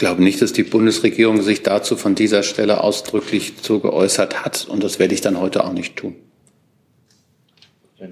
[0.01, 4.67] Ich glaube nicht, dass die Bundesregierung sich dazu von dieser Stelle ausdrücklich so geäußert hat.
[4.67, 6.17] Und das werde ich dann heute auch nicht tun.
[7.99, 8.11] Dann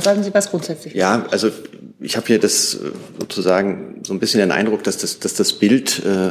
[0.00, 0.94] sagen Sie was grundsätzlich.
[0.94, 1.50] Ja, also
[2.00, 5.52] ich habe hier das äh, sozusagen so ein bisschen den Eindruck, dass das, dass das
[5.52, 6.30] Bild äh,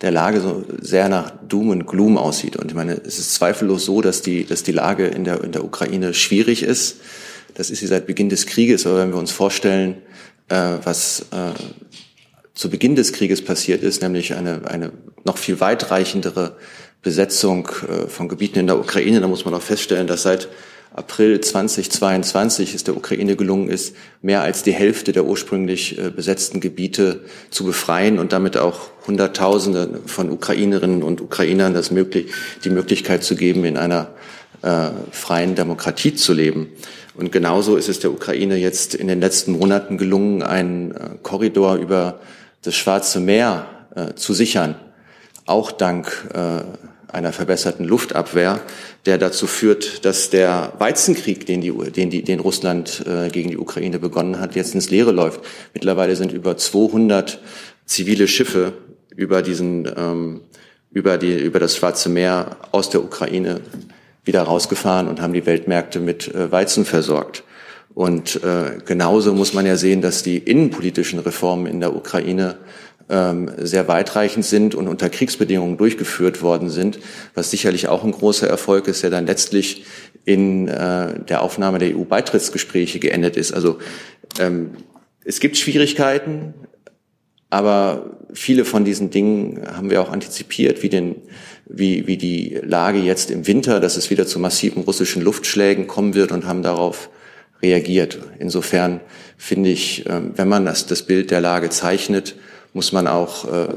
[0.00, 2.54] der Lage so sehr nach Doom und Gloom aussieht.
[2.54, 5.50] Und ich meine, es ist zweifellos so, dass die, dass die Lage in der, in
[5.50, 7.00] der Ukraine schwierig ist.
[7.54, 8.86] Das ist sie seit Beginn des Krieges.
[8.86, 9.96] Aber wenn wir uns vorstellen,
[10.48, 11.50] äh, was äh,
[12.58, 14.90] zu Beginn des Krieges passiert ist, nämlich eine, eine
[15.24, 16.56] noch viel weitreichendere
[17.02, 20.48] Besetzung äh, von Gebieten in der Ukraine, dann muss man auch feststellen, dass seit
[20.92, 26.58] April 2022 es der Ukraine gelungen ist, mehr als die Hälfte der ursprünglich äh, besetzten
[26.58, 32.32] Gebiete zu befreien und damit auch Hunderttausende von Ukrainerinnen und Ukrainern das möglich,
[32.64, 34.08] die Möglichkeit zu geben, in einer
[34.62, 36.66] äh, freien Demokratie zu leben.
[37.14, 41.76] Und genauso ist es der Ukraine jetzt in den letzten Monaten gelungen, einen äh, Korridor
[41.76, 42.18] über
[42.62, 44.76] das Schwarze Meer äh, zu sichern,
[45.46, 46.62] auch dank äh,
[47.10, 48.60] einer verbesserten Luftabwehr,
[49.06, 53.56] der dazu führt, dass der Weizenkrieg, den, die, den, die, den Russland äh, gegen die
[53.56, 55.40] Ukraine begonnen hat, jetzt ins Leere läuft.
[55.72, 57.40] Mittlerweile sind über 200
[57.86, 58.74] zivile Schiffe
[59.16, 60.42] über diesen ähm,
[60.90, 63.60] über die über das Schwarze Meer aus der Ukraine
[64.24, 67.44] wieder rausgefahren und haben die Weltmärkte mit äh, Weizen versorgt.
[67.98, 72.58] Und äh, genauso muss man ja sehen, dass die innenpolitischen Reformen in der Ukraine
[73.08, 77.00] ähm, sehr weitreichend sind und unter Kriegsbedingungen durchgeführt worden sind,
[77.34, 79.84] was sicherlich auch ein großer Erfolg ist, der dann letztlich
[80.24, 83.50] in äh, der Aufnahme der EU-Beitrittsgespräche geendet ist.
[83.50, 83.78] Also
[84.38, 84.76] ähm,
[85.24, 86.54] es gibt Schwierigkeiten,
[87.50, 91.16] aber viele von diesen Dingen haben wir auch antizipiert, wie, den,
[91.66, 96.14] wie, wie die Lage jetzt im Winter, dass es wieder zu massiven russischen Luftschlägen kommen
[96.14, 97.10] wird und haben darauf
[97.62, 98.18] reagiert.
[98.38, 99.00] Insofern
[99.36, 102.36] finde ich, ähm, wenn man das, das Bild der Lage zeichnet,
[102.72, 103.68] muss man auch äh,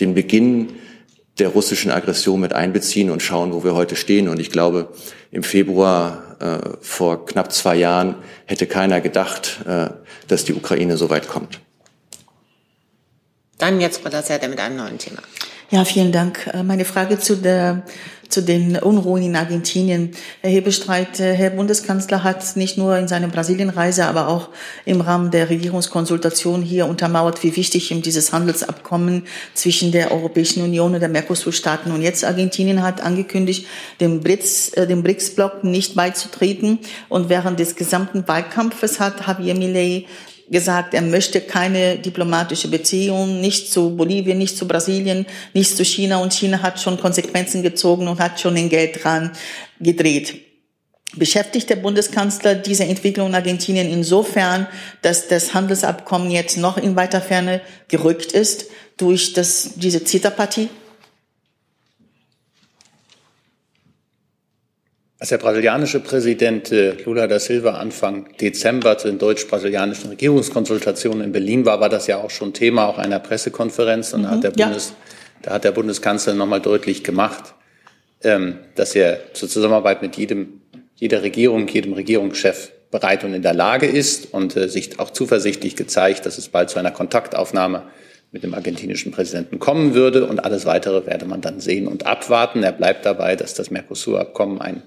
[0.00, 0.74] den Beginn
[1.38, 4.28] der russischen Aggression mit einbeziehen und schauen, wo wir heute stehen.
[4.28, 4.92] Und ich glaube,
[5.30, 9.88] im Februar äh, vor knapp zwei Jahren hätte keiner gedacht, äh,
[10.28, 11.60] dass die Ukraine so weit kommt.
[13.58, 15.22] Dann jetzt Frau Lasserde mit einem neuen Thema.
[15.72, 16.50] Ja, vielen Dank.
[16.52, 17.82] Äh, meine Frage zu der
[18.32, 20.12] zu den Unruhen in Argentinien.
[20.40, 24.48] Herr Hebestreit, äh, Herr Bundeskanzler hat nicht nur in seiner Brasilienreise, aber auch
[24.86, 30.94] im Rahmen der Regierungskonsultation hier untermauert, wie wichtig ihm dieses Handelsabkommen zwischen der Europäischen Union
[30.94, 33.66] und der Mercosur-Staaten und jetzt Argentinien hat angekündigt,
[34.00, 36.78] dem BRICS, äh, dem BRICS-Block nicht beizutreten.
[37.10, 40.06] Und während des gesamten Wahlkampfes hat Javier Milei
[40.52, 46.18] gesagt, er möchte keine diplomatische Beziehung, nicht zu Bolivien, nicht zu Brasilien, nicht zu China.
[46.18, 49.32] Und China hat schon Konsequenzen gezogen und hat schon den Geld dran
[49.80, 50.34] gedreht.
[51.14, 54.66] Beschäftigt der Bundeskanzler diese Entwicklung in Argentinien insofern,
[55.02, 60.68] dass das Handelsabkommen jetzt noch in weiter Ferne gerückt ist durch das, diese CETA-Partie?
[65.22, 71.30] Als der brasilianische Präsident äh, Lula da Silva Anfang Dezember zu den deutsch-brasilianischen Regierungskonsultationen in
[71.30, 74.14] Berlin war, war das ja auch schon Thema auch einer Pressekonferenz.
[74.14, 74.66] Und mhm, da, hat der ja.
[74.66, 74.94] Bundes,
[75.42, 77.54] da hat der Bundeskanzler nochmal deutlich gemacht,
[78.24, 80.60] ähm, dass er zur Zusammenarbeit mit jedem,
[80.96, 85.76] jeder Regierung, jedem Regierungschef bereit und in der Lage ist und äh, sich auch zuversichtlich
[85.76, 87.84] gezeigt, dass es bald zu einer Kontaktaufnahme
[88.32, 90.26] mit dem argentinischen Präsidenten kommen würde.
[90.26, 92.64] Und alles Weitere werde man dann sehen und abwarten.
[92.64, 94.82] Er bleibt dabei, dass das Mercosur-Abkommen ein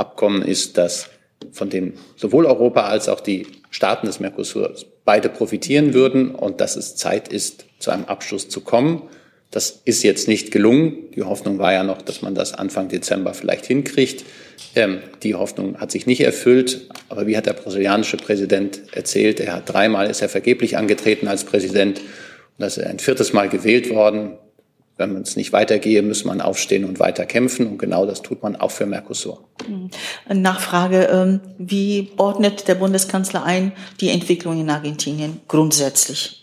[0.00, 1.10] Abkommen ist, das
[1.52, 4.74] von dem sowohl Europa als auch die Staaten des Mercosur
[5.04, 9.02] beide profitieren würden und dass es Zeit ist, zu einem Abschluss zu kommen.
[9.50, 11.10] Das ist jetzt nicht gelungen.
[11.14, 14.24] Die Hoffnung war ja noch, dass man das Anfang Dezember vielleicht hinkriegt.
[14.76, 16.88] Ähm, die Hoffnung hat sich nicht erfüllt.
[17.08, 21.44] Aber wie hat der brasilianische Präsident erzählt, er hat dreimal ist er vergeblich angetreten als
[21.44, 24.36] Präsident und das ist ein viertes Mal gewählt worden
[25.00, 27.66] wenn man es nicht weitergehe, muss man aufstehen und weiter kämpfen.
[27.66, 29.48] Und genau das tut man auch für Mercosur.
[29.66, 29.90] Hm.
[30.40, 36.36] Nachfrage, ähm, wie ordnet der Bundeskanzler ein die Entwicklung in Argentinien grundsätzlich?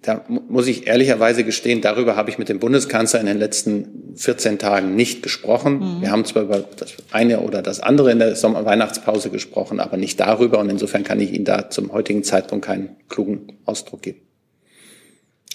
[0.00, 4.58] Da muss ich ehrlicherweise gestehen, darüber habe ich mit dem Bundeskanzler in den letzten 14
[4.58, 5.80] Tagen nicht gesprochen.
[5.80, 6.00] Mhm.
[6.00, 9.96] Wir haben zwar über das eine oder das andere in der Sommer Weihnachtspause gesprochen, aber
[9.96, 10.60] nicht darüber.
[10.60, 14.20] Und insofern kann ich Ihnen da zum heutigen Zeitpunkt keinen klugen Ausdruck geben.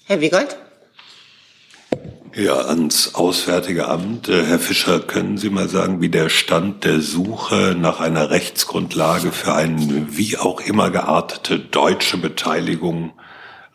[0.05, 0.57] Herr Wiegold?
[2.35, 4.27] Ja, ans Auswärtige Amt.
[4.27, 9.31] Äh, Herr Fischer, können Sie mal sagen, wie der Stand der Suche nach einer Rechtsgrundlage
[9.31, 13.13] für eine wie auch immer geartete deutsche Beteiligung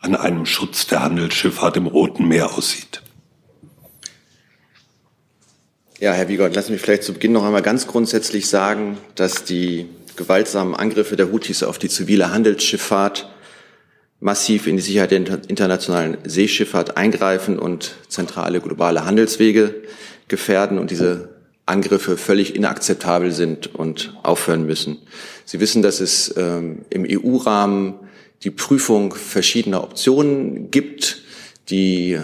[0.01, 3.01] an einem Schutz der Handelsschifffahrt im Roten Meer aussieht?
[5.99, 9.45] Ja, Herr Wiegold, lassen Sie mich vielleicht zu Beginn noch einmal ganz grundsätzlich sagen, dass
[9.45, 9.87] die
[10.17, 13.29] gewaltsamen Angriffe der Houthis auf die zivile Handelsschifffahrt
[14.19, 19.75] massiv in die Sicherheit der internationalen Seeschifffahrt eingreifen und zentrale globale Handelswege
[20.27, 21.29] gefährden und diese
[21.65, 24.97] Angriffe völlig inakzeptabel sind und aufhören müssen.
[25.45, 27.95] Sie wissen, dass es ähm, im EU-Rahmen
[28.43, 31.21] die Prüfung verschiedener Optionen gibt,
[31.69, 32.19] die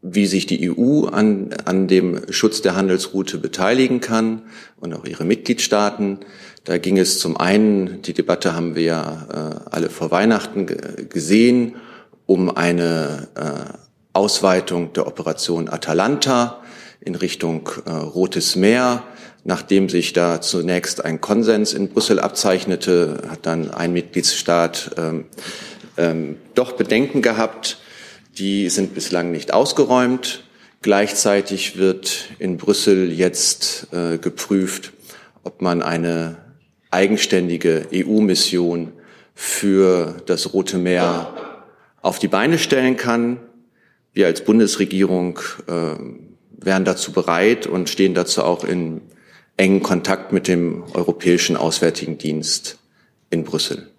[0.00, 4.42] wie sich die EU an, an dem Schutz der Handelsroute beteiligen kann
[4.80, 6.20] und auch ihre Mitgliedstaaten.
[6.64, 10.66] Da ging es zum einen, die Debatte haben wir ja äh, alle vor Weihnachten
[11.08, 11.76] gesehen,
[12.26, 13.72] um eine äh,
[14.12, 16.60] Ausweitung der Operation Atalanta
[17.00, 19.04] in Richtung äh, Rotes Meer.
[19.44, 25.24] Nachdem sich da zunächst ein Konsens in Brüssel abzeichnete, hat dann ein Mitgliedsstaat ähm,
[25.96, 27.78] ähm, doch Bedenken gehabt.
[28.36, 30.44] Die sind bislang nicht ausgeräumt.
[30.82, 34.92] Gleichzeitig wird in Brüssel jetzt äh, geprüft,
[35.44, 36.36] ob man eine
[36.90, 38.92] eigenständige EU-Mission
[39.34, 41.34] für das Rote Meer
[42.02, 43.40] auf die Beine stellen kann.
[44.12, 45.94] Wir als Bundesregierung äh,
[46.50, 49.02] wären dazu bereit und stehen dazu auch in
[49.56, 52.78] engen Kontakt mit dem Europäischen Auswärtigen Dienst
[53.30, 53.90] in Brüssel.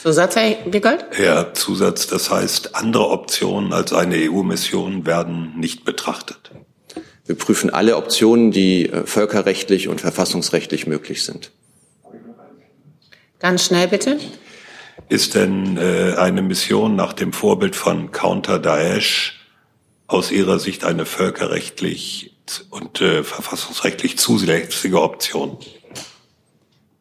[0.00, 1.04] Zusatz, Herr Wiegold?
[1.22, 6.50] Ja, Zusatz, das heißt, andere Optionen als eine EU-Mission werden nicht betrachtet.
[7.26, 11.52] Wir prüfen alle Optionen, die äh, völkerrechtlich und verfassungsrechtlich möglich sind.
[13.40, 14.18] Ganz schnell bitte.
[15.08, 19.40] Ist denn äh, eine Mission nach dem Vorbild von Counter Daesh
[20.06, 22.36] aus Ihrer Sicht eine völkerrechtlich
[22.70, 25.56] und äh, verfassungsrechtlich zulässige Option?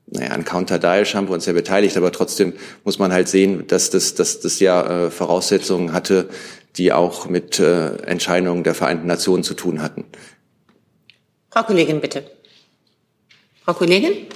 [0.08, 3.68] Naja, an Counter Daesh haben wir uns ja beteiligt, aber trotzdem muss man halt sehen,
[3.68, 6.30] dass das, dass das ja äh, Voraussetzungen hatte,
[6.78, 10.06] die auch mit äh, Entscheidungen der Vereinten Nationen zu tun hatten.
[11.52, 12.24] Frau Kollegin, bitte.
[13.64, 14.28] Frau Kollegin?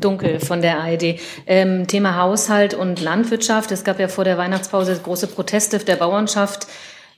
[0.00, 1.16] Dunkel von der ARD.
[1.46, 3.70] Ähm, Thema Haushalt und Landwirtschaft.
[3.72, 6.66] Es gab ja vor der Weihnachtspause große Proteste der Bauernschaft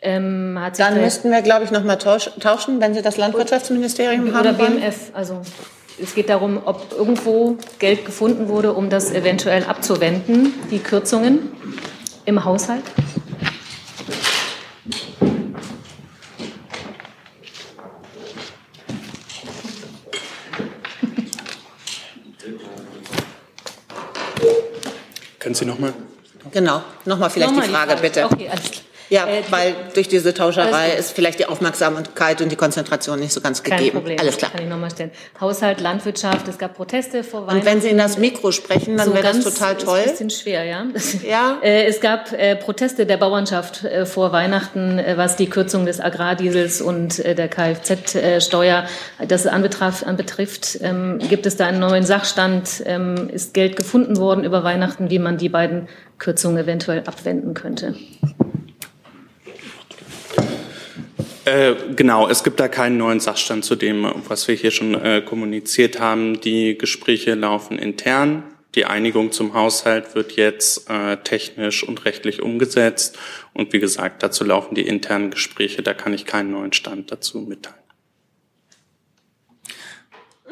[0.05, 3.03] Ähm, hat sich Dann da- müssten wir, glaube ich, noch mal tausch, tauschen, wenn Sie
[3.03, 4.53] das Landwirtschaftsministerium haben oder.
[4.55, 5.11] BMF.
[5.13, 5.43] Also
[6.03, 11.53] es geht darum, ob irgendwo Geld gefunden wurde, um das eventuell abzuwenden, die Kürzungen
[12.25, 12.83] im Haushalt.
[25.43, 25.93] Können Sie noch mal?
[26.53, 28.25] Genau, nochmal vielleicht Nochmal die Frage, bitte.
[28.27, 28.85] Okay, alles klar.
[29.13, 33.43] Ja, Äh, weil durch diese Tauscherei ist vielleicht die Aufmerksamkeit und die Konzentration nicht so
[33.43, 33.99] ganz Kein gegeben.
[33.99, 34.19] Problem.
[34.19, 34.51] Alles klar.
[34.51, 35.11] Kann ich nochmal stellen.
[35.39, 37.59] Haushalt, Landwirtschaft, es gab Proteste vor Weihnachten.
[37.59, 39.99] Und wenn Sie in das Mikro sprechen, dann So wäre das total toll.
[39.99, 40.87] Ist ein bisschen schwer, ja.
[41.29, 41.59] Ja.
[41.63, 46.01] Äh, es gab äh, Proteste der Bauernschaft äh, vor Weihnachten, äh, was die Kürzung des
[46.01, 48.87] Agrardiesels und äh, der Kfz-Steuer
[49.29, 50.79] das anbetraf, anbetrifft.
[50.81, 52.83] Ähm, gibt es da einen neuen Sachstand?
[52.87, 55.89] Ähm, ist Geld gefunden worden über Weihnachten, wie man die beiden
[56.19, 57.95] Kürzungen eventuell abwenden könnte?
[61.45, 65.23] Äh, genau, es gibt da keinen neuen Sachstand zu dem, was wir hier schon äh,
[65.23, 66.41] kommuniziert haben.
[66.41, 68.45] Die Gespräche laufen intern.
[68.75, 73.19] Die Einigung zum Haushalt wird jetzt äh, technisch und rechtlich umgesetzt.
[73.53, 75.83] Und wie gesagt, dazu laufen die internen Gespräche.
[75.83, 77.77] Da kann ich keinen neuen Stand dazu mitteilen.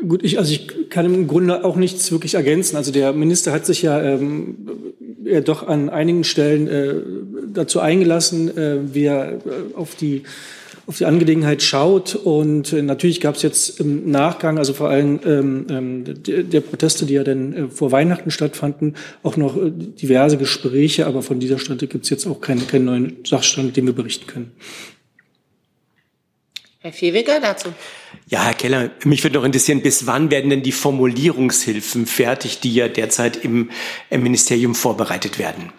[0.07, 2.76] Gut, ich, also ich kann im Grunde auch nichts wirklich ergänzen.
[2.76, 4.57] Also der Minister hat sich ja ähm,
[5.24, 6.95] ja doch an einigen Stellen äh,
[7.53, 10.24] dazu eingelassen, äh, wie er äh, auf die
[10.87, 12.14] auf die Angelegenheit schaut.
[12.14, 16.61] Und äh, natürlich gab es jetzt im Nachgang, also vor allem ähm, ähm, der, der
[16.61, 21.07] Proteste, die ja dann äh, vor Weihnachten stattfanden, auch noch äh, diverse Gespräche.
[21.07, 24.26] Aber von dieser Stelle gibt es jetzt auch keinen, keinen neuen Sachstand, den wir berichten
[24.26, 24.53] können.
[26.83, 27.74] Herr Viehweger dazu.
[28.28, 32.72] Ja, Herr Keller, mich würde noch interessieren, bis wann werden denn die Formulierungshilfen fertig, die
[32.72, 33.70] ja derzeit im,
[34.09, 35.72] im Ministerium vorbereitet werden?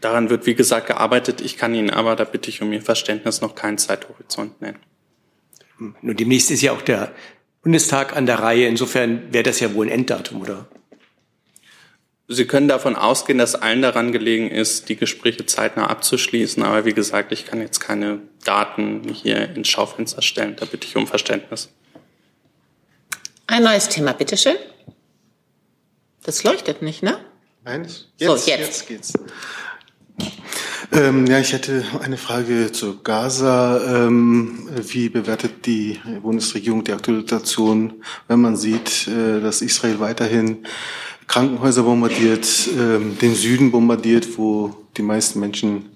[0.00, 1.40] Daran wird, wie gesagt, gearbeitet.
[1.40, 4.78] Ich kann Ihnen aber, da bitte ich um Ihr Verständnis, noch keinen Zeithorizont nennen.
[6.02, 7.12] Nur demnächst ist ja auch der
[7.62, 8.66] Bundestag an der Reihe.
[8.68, 10.66] Insofern wäre das ja wohl ein Enddatum, oder?
[12.30, 16.62] Sie können davon ausgehen, dass allen daran gelegen ist, die Gespräche zeitnah abzuschließen.
[16.62, 20.54] Aber wie gesagt, ich kann jetzt keine Daten hier ins Schaufenster stellen.
[20.56, 21.70] Da bitte ich um Verständnis.
[23.46, 24.56] Ein neues Thema, bitteschön.
[26.22, 27.18] Das leuchtet nicht, ne?
[27.64, 28.60] Nein, So, jetzt, jetzt.
[28.60, 29.12] jetzt geht's.
[30.90, 34.06] Ähm, ja, ich hätte eine Frage zu Gaza.
[34.06, 40.64] Ähm, wie bewertet die Bundesregierung die aktuelle Situation, wenn man sieht, äh, dass Israel weiterhin
[41.26, 45.90] Krankenhäuser bombardiert, ähm, den Süden bombardiert, wo die meisten Menschen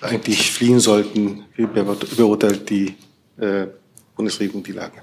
[0.00, 1.44] eigentlich fliehen sollten?
[1.54, 2.96] Wie beurte- beurteilt die
[3.38, 3.68] äh,
[4.16, 5.02] Bundesregierung die Lage?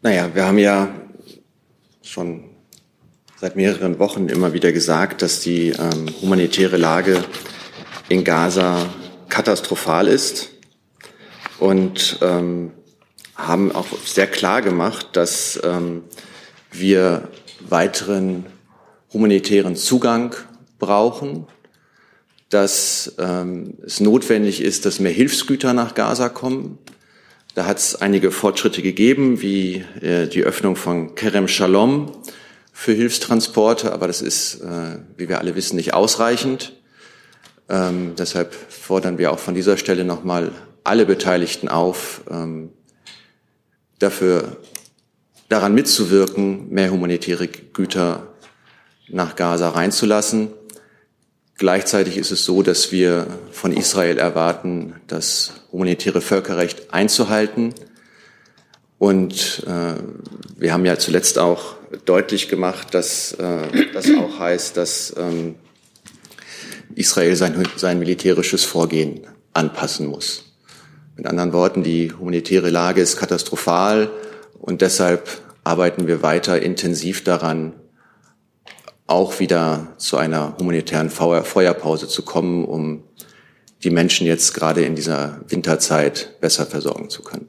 [0.00, 0.88] Naja, wir haben ja
[2.02, 2.44] schon
[3.40, 7.24] seit mehreren Wochen immer wieder gesagt, dass die ähm, humanitäre Lage
[8.10, 8.86] in Gaza
[9.30, 10.50] katastrophal ist
[11.58, 12.72] und ähm,
[13.36, 16.02] haben auch sehr klar gemacht, dass ähm,
[16.70, 17.28] wir
[17.60, 18.44] weiteren
[19.10, 20.36] humanitären Zugang
[20.78, 21.46] brauchen,
[22.50, 26.76] dass ähm, es notwendig ist, dass mehr Hilfsgüter nach Gaza kommen.
[27.54, 32.12] Da hat es einige Fortschritte gegeben, wie äh, die Öffnung von Kerem Shalom
[32.80, 36.72] für Hilfstransporte, aber das ist, äh, wie wir alle wissen, nicht ausreichend.
[37.68, 40.50] Ähm, deshalb fordern wir auch von dieser Stelle nochmal
[40.82, 42.70] alle Beteiligten auf, ähm,
[43.98, 44.56] dafür
[45.50, 48.28] daran mitzuwirken, mehr humanitäre Güter
[49.10, 50.48] nach Gaza reinzulassen.
[51.58, 57.74] Gleichzeitig ist es so, dass wir von Israel erwarten, das humanitäre Völkerrecht einzuhalten.
[58.96, 60.00] Und äh,
[60.56, 61.74] wir haben ja zuletzt auch
[62.04, 65.56] deutlich gemacht, dass äh, das auch heißt, dass ähm,
[66.94, 70.44] Israel sein, sein militärisches Vorgehen anpassen muss.
[71.16, 74.10] Mit anderen Worten, die humanitäre Lage ist katastrophal
[74.58, 75.28] und deshalb
[75.64, 77.74] arbeiten wir weiter intensiv daran,
[79.06, 83.02] auch wieder zu einer humanitären Feuer Feuerpause zu kommen, um
[83.82, 87.48] die Menschen jetzt gerade in dieser Winterzeit besser versorgen zu können.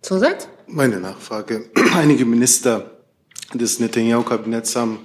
[0.00, 0.48] Zusatz?
[0.66, 1.70] Meine Nachfrage.
[1.94, 2.90] Einige Minister
[3.52, 5.04] des Netanyahu-Kabinetts haben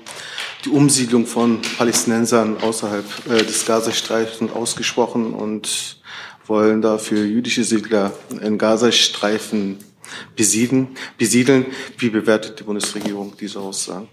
[0.63, 6.01] die Umsiedlung von Palästinensern außerhalb äh, des Gazastreifens ausgesprochen und
[6.47, 9.77] wollen dafür jüdische Siedler in Gazastreifen
[10.35, 10.89] besiedeln.
[11.17, 11.65] besiedeln.
[11.97, 14.07] Wie bewertet die Bundesregierung diese Aussagen?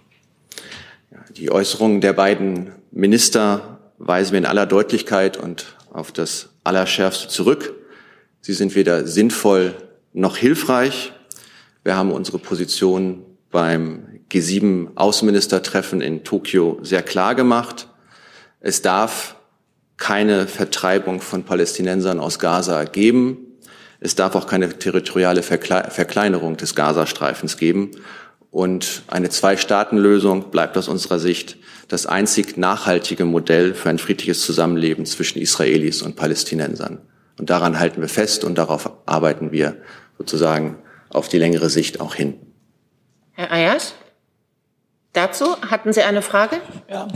[1.36, 7.74] Die Äußerungen der beiden Minister weisen wir in aller Deutlichkeit und auf das Allerschärfste zurück.
[8.40, 9.74] Sie sind weder sinnvoll
[10.12, 11.12] noch hilfreich.
[11.86, 13.22] Wir haben unsere Position
[13.52, 17.86] beim G7 Außenministertreffen in Tokio sehr klar gemacht.
[18.58, 19.36] Es darf
[19.96, 23.36] keine Vertreibung von Palästinensern aus Gaza geben.
[24.00, 27.92] Es darf auch keine territoriale Verkleinerung des Gazastreifens geben.
[28.50, 31.56] Und eine Zwei-Staaten-Lösung bleibt aus unserer Sicht
[31.86, 36.98] das einzig nachhaltige Modell für ein friedliches Zusammenleben zwischen Israelis und Palästinensern.
[37.38, 39.76] Und daran halten wir fest und darauf arbeiten wir
[40.18, 40.78] sozusagen
[41.16, 42.34] auf die längere Sicht auch hin.
[43.32, 43.94] Herr Ayers?
[45.12, 46.60] Dazu hatten Sie eine Frage?
[46.90, 47.08] Ja,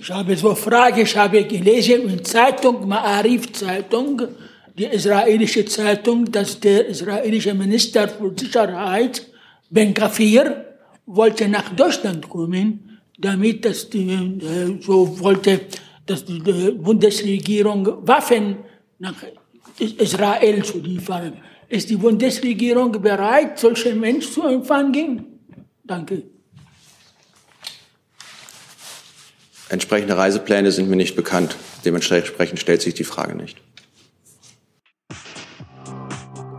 [0.00, 1.02] ich habe so eine Frage.
[1.02, 4.22] Ich habe gelesen in Zeitung, Ma'arif Zeitung,
[4.78, 9.26] die israelische Zeitung, dass der israelische Minister für Sicherheit,
[9.68, 10.64] Ben Gafir,
[11.06, 15.62] wollte nach Deutschland kommen, damit das die, äh, so wollte,
[16.06, 18.58] dass die Bundesregierung Waffen
[19.00, 19.14] nach
[19.78, 21.32] Israel zu liefern.
[21.70, 25.38] Ist die Bundesregierung bereit, solche Menschen zu empfangen?
[25.84, 26.24] Danke.
[29.68, 31.54] Entsprechende Reisepläne sind mir nicht bekannt.
[31.84, 33.58] Dementsprechend stellt sich die Frage nicht.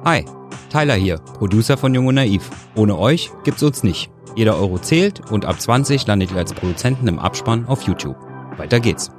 [0.06, 0.24] Hi,
[0.72, 2.50] Tyler hier, Producer von Jung und Naiv.
[2.78, 4.10] Ohne euch gibt's uns nicht.
[4.38, 8.16] Jeder Euro zählt und ab 20 landet ihr als Produzenten im Abspann auf YouTube.
[8.56, 9.12] Weiter geht's.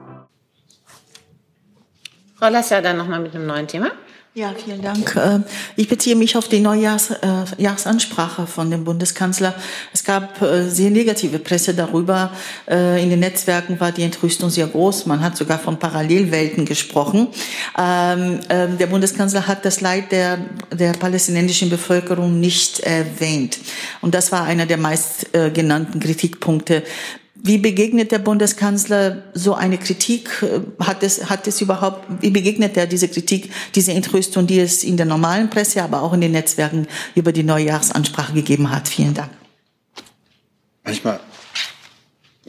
[2.36, 3.92] Frau Lasser, dann nochmal mit einem neuen Thema.
[4.34, 5.14] Ja, vielen Dank.
[5.14, 5.40] Äh,
[5.76, 9.54] ich beziehe mich auf die Neujahrsansprache von dem Bundeskanzler.
[9.92, 12.32] Es gab äh, sehr negative Presse darüber.
[12.66, 15.04] Äh, in den Netzwerken war die Entrüstung sehr groß.
[15.04, 17.28] Man hat sogar von Parallelwelten gesprochen.
[17.78, 20.38] Ähm, ähm, der Bundeskanzler hat das Leid der,
[20.72, 23.58] der palästinensischen Bevölkerung nicht erwähnt.
[24.00, 26.84] Und das war einer der meist genannten Kritikpunkte.
[27.44, 30.30] Wie begegnet der Bundeskanzler so eine Kritik?
[30.78, 34.96] Hat es, hat es überhaupt, wie begegnet er diese Kritik, diese Entrüstung, die es in
[34.96, 36.86] der normalen Presse, aber auch in den Netzwerken
[37.16, 38.86] über die Neujahrsansprache gegeben hat?
[38.86, 39.30] Vielen Dank.
[40.84, 41.18] Manchmal,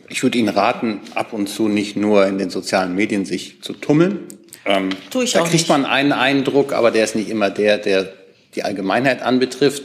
[0.10, 3.74] ich würde Ihnen raten, ab und zu nicht nur in den sozialen Medien sich zu
[3.74, 4.20] tummeln.
[4.64, 5.70] Ähm, Tue ich da auch kriegt nicht.
[5.70, 8.14] man einen Eindruck, aber der ist nicht immer der, der
[8.54, 9.84] die Allgemeinheit anbetrifft.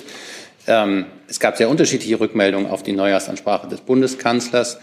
[0.67, 4.79] Ähm, es gab sehr unterschiedliche Rückmeldungen auf die Neujahrsansprache des Bundeskanzlers.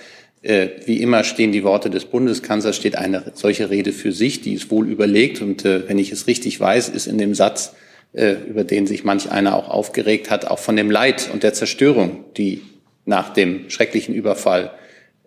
[0.46, 4.54] Äh, wie immer stehen die Worte des Bundeskanzlers, steht eine solche Rede für sich, die
[4.54, 5.41] ist wohl überlegt.
[5.41, 7.74] Und äh, wenn ich es richtig weiß, ist in dem Satz,
[8.14, 11.56] äh, über den sich manch einer auch aufgeregt hat, auch von dem Leid und der
[11.56, 12.62] Zerstörung, die
[13.06, 14.72] nach dem schrecklichen Überfall,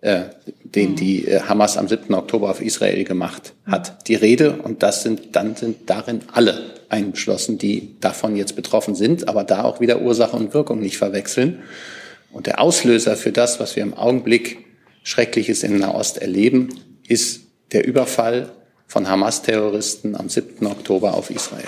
[0.01, 2.13] den die Hamas am 7.
[2.13, 4.53] Oktober auf Israel gemacht hat, die Rede.
[4.53, 9.63] Und das sind, dann sind darin alle eingeschlossen, die davon jetzt betroffen sind, aber da
[9.63, 11.59] auch wieder Ursache und Wirkung nicht verwechseln.
[12.31, 14.68] Und der Auslöser für das, was wir im Augenblick
[15.09, 16.69] Schreckliches in Nahost erleben,
[17.07, 17.41] ist
[17.71, 18.51] der Überfall
[18.85, 20.67] von Hamas-Terroristen am 7.
[20.67, 21.67] Oktober auf Israel.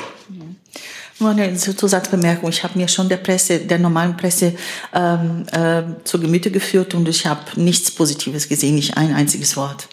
[1.20, 2.50] Nur eine Zusatzbemerkung.
[2.50, 4.54] Ich habe mir schon der Presse, der normalen Presse
[4.94, 9.88] ähm, äh, zu Gemüte geführt und ich habe nichts Positives gesehen, nicht ein einziges Wort.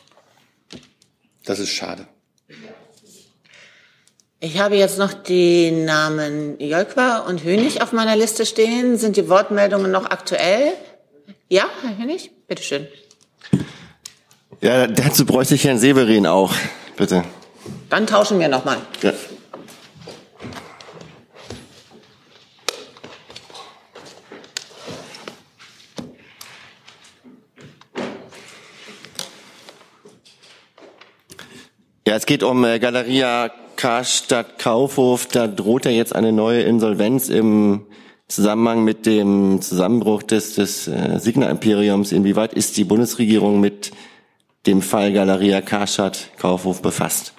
[1.44, 2.07] Das ist schade.
[4.40, 8.99] Ich habe jetzt noch die Namen Jölkwa und Hönig auf meiner Liste stehen.
[8.99, 10.74] Sind die Wortmeldungen noch aktuell?
[11.49, 12.86] Ja, Herr Hönig, bitteschön.
[14.61, 16.53] Ja, dazu bräuchte ich Herrn Severin auch,
[16.97, 17.23] bitte.
[17.91, 18.79] Dann tauschen wir nochmal.
[19.03, 19.13] Ja.
[32.09, 35.27] Ja, es geht um äh, Galeria Karstadt Kaufhof.
[35.27, 37.83] Da droht ja jetzt eine neue Insolvenz im
[38.27, 42.11] Zusammenhang mit dem Zusammenbruch des, des äh, Signa-Imperiums.
[42.11, 43.93] Inwieweit ist die Bundesregierung mit
[44.67, 47.33] dem Fall Galeria Karstadt Kaufhof befasst?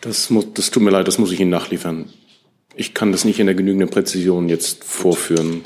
[0.00, 2.08] Das, muss, das tut mir leid, das muss ich Ihnen nachliefern.
[2.76, 5.64] Ich kann das nicht in der genügenden Präzision jetzt vorführen.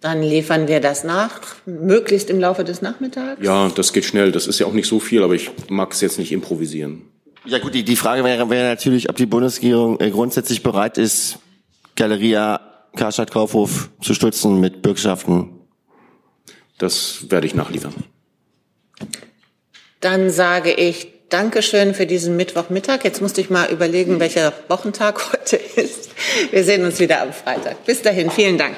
[0.00, 3.44] Dann liefern wir das nach, möglichst im Laufe des Nachmittags.
[3.44, 4.30] Ja, das geht schnell.
[4.30, 7.02] Das ist ja auch nicht so viel, aber ich mag es jetzt nicht improvisieren.
[7.44, 11.38] Ja gut, die, die Frage wäre, wäre natürlich, ob die Bundesregierung äh, grundsätzlich bereit ist,
[11.96, 12.60] Galeria
[12.96, 15.50] Karstadt Kaufhof zu stützen mit Bürgschaften.
[16.78, 17.94] Das werde ich nachliefern.
[20.00, 23.04] Dann sage ich Dankeschön für diesen Mittwochmittag.
[23.04, 26.10] Jetzt musste ich mal überlegen, welcher Wochentag heute ist.
[26.50, 27.84] Wir sehen uns wieder am Freitag.
[27.84, 28.76] Bis dahin, vielen Dank.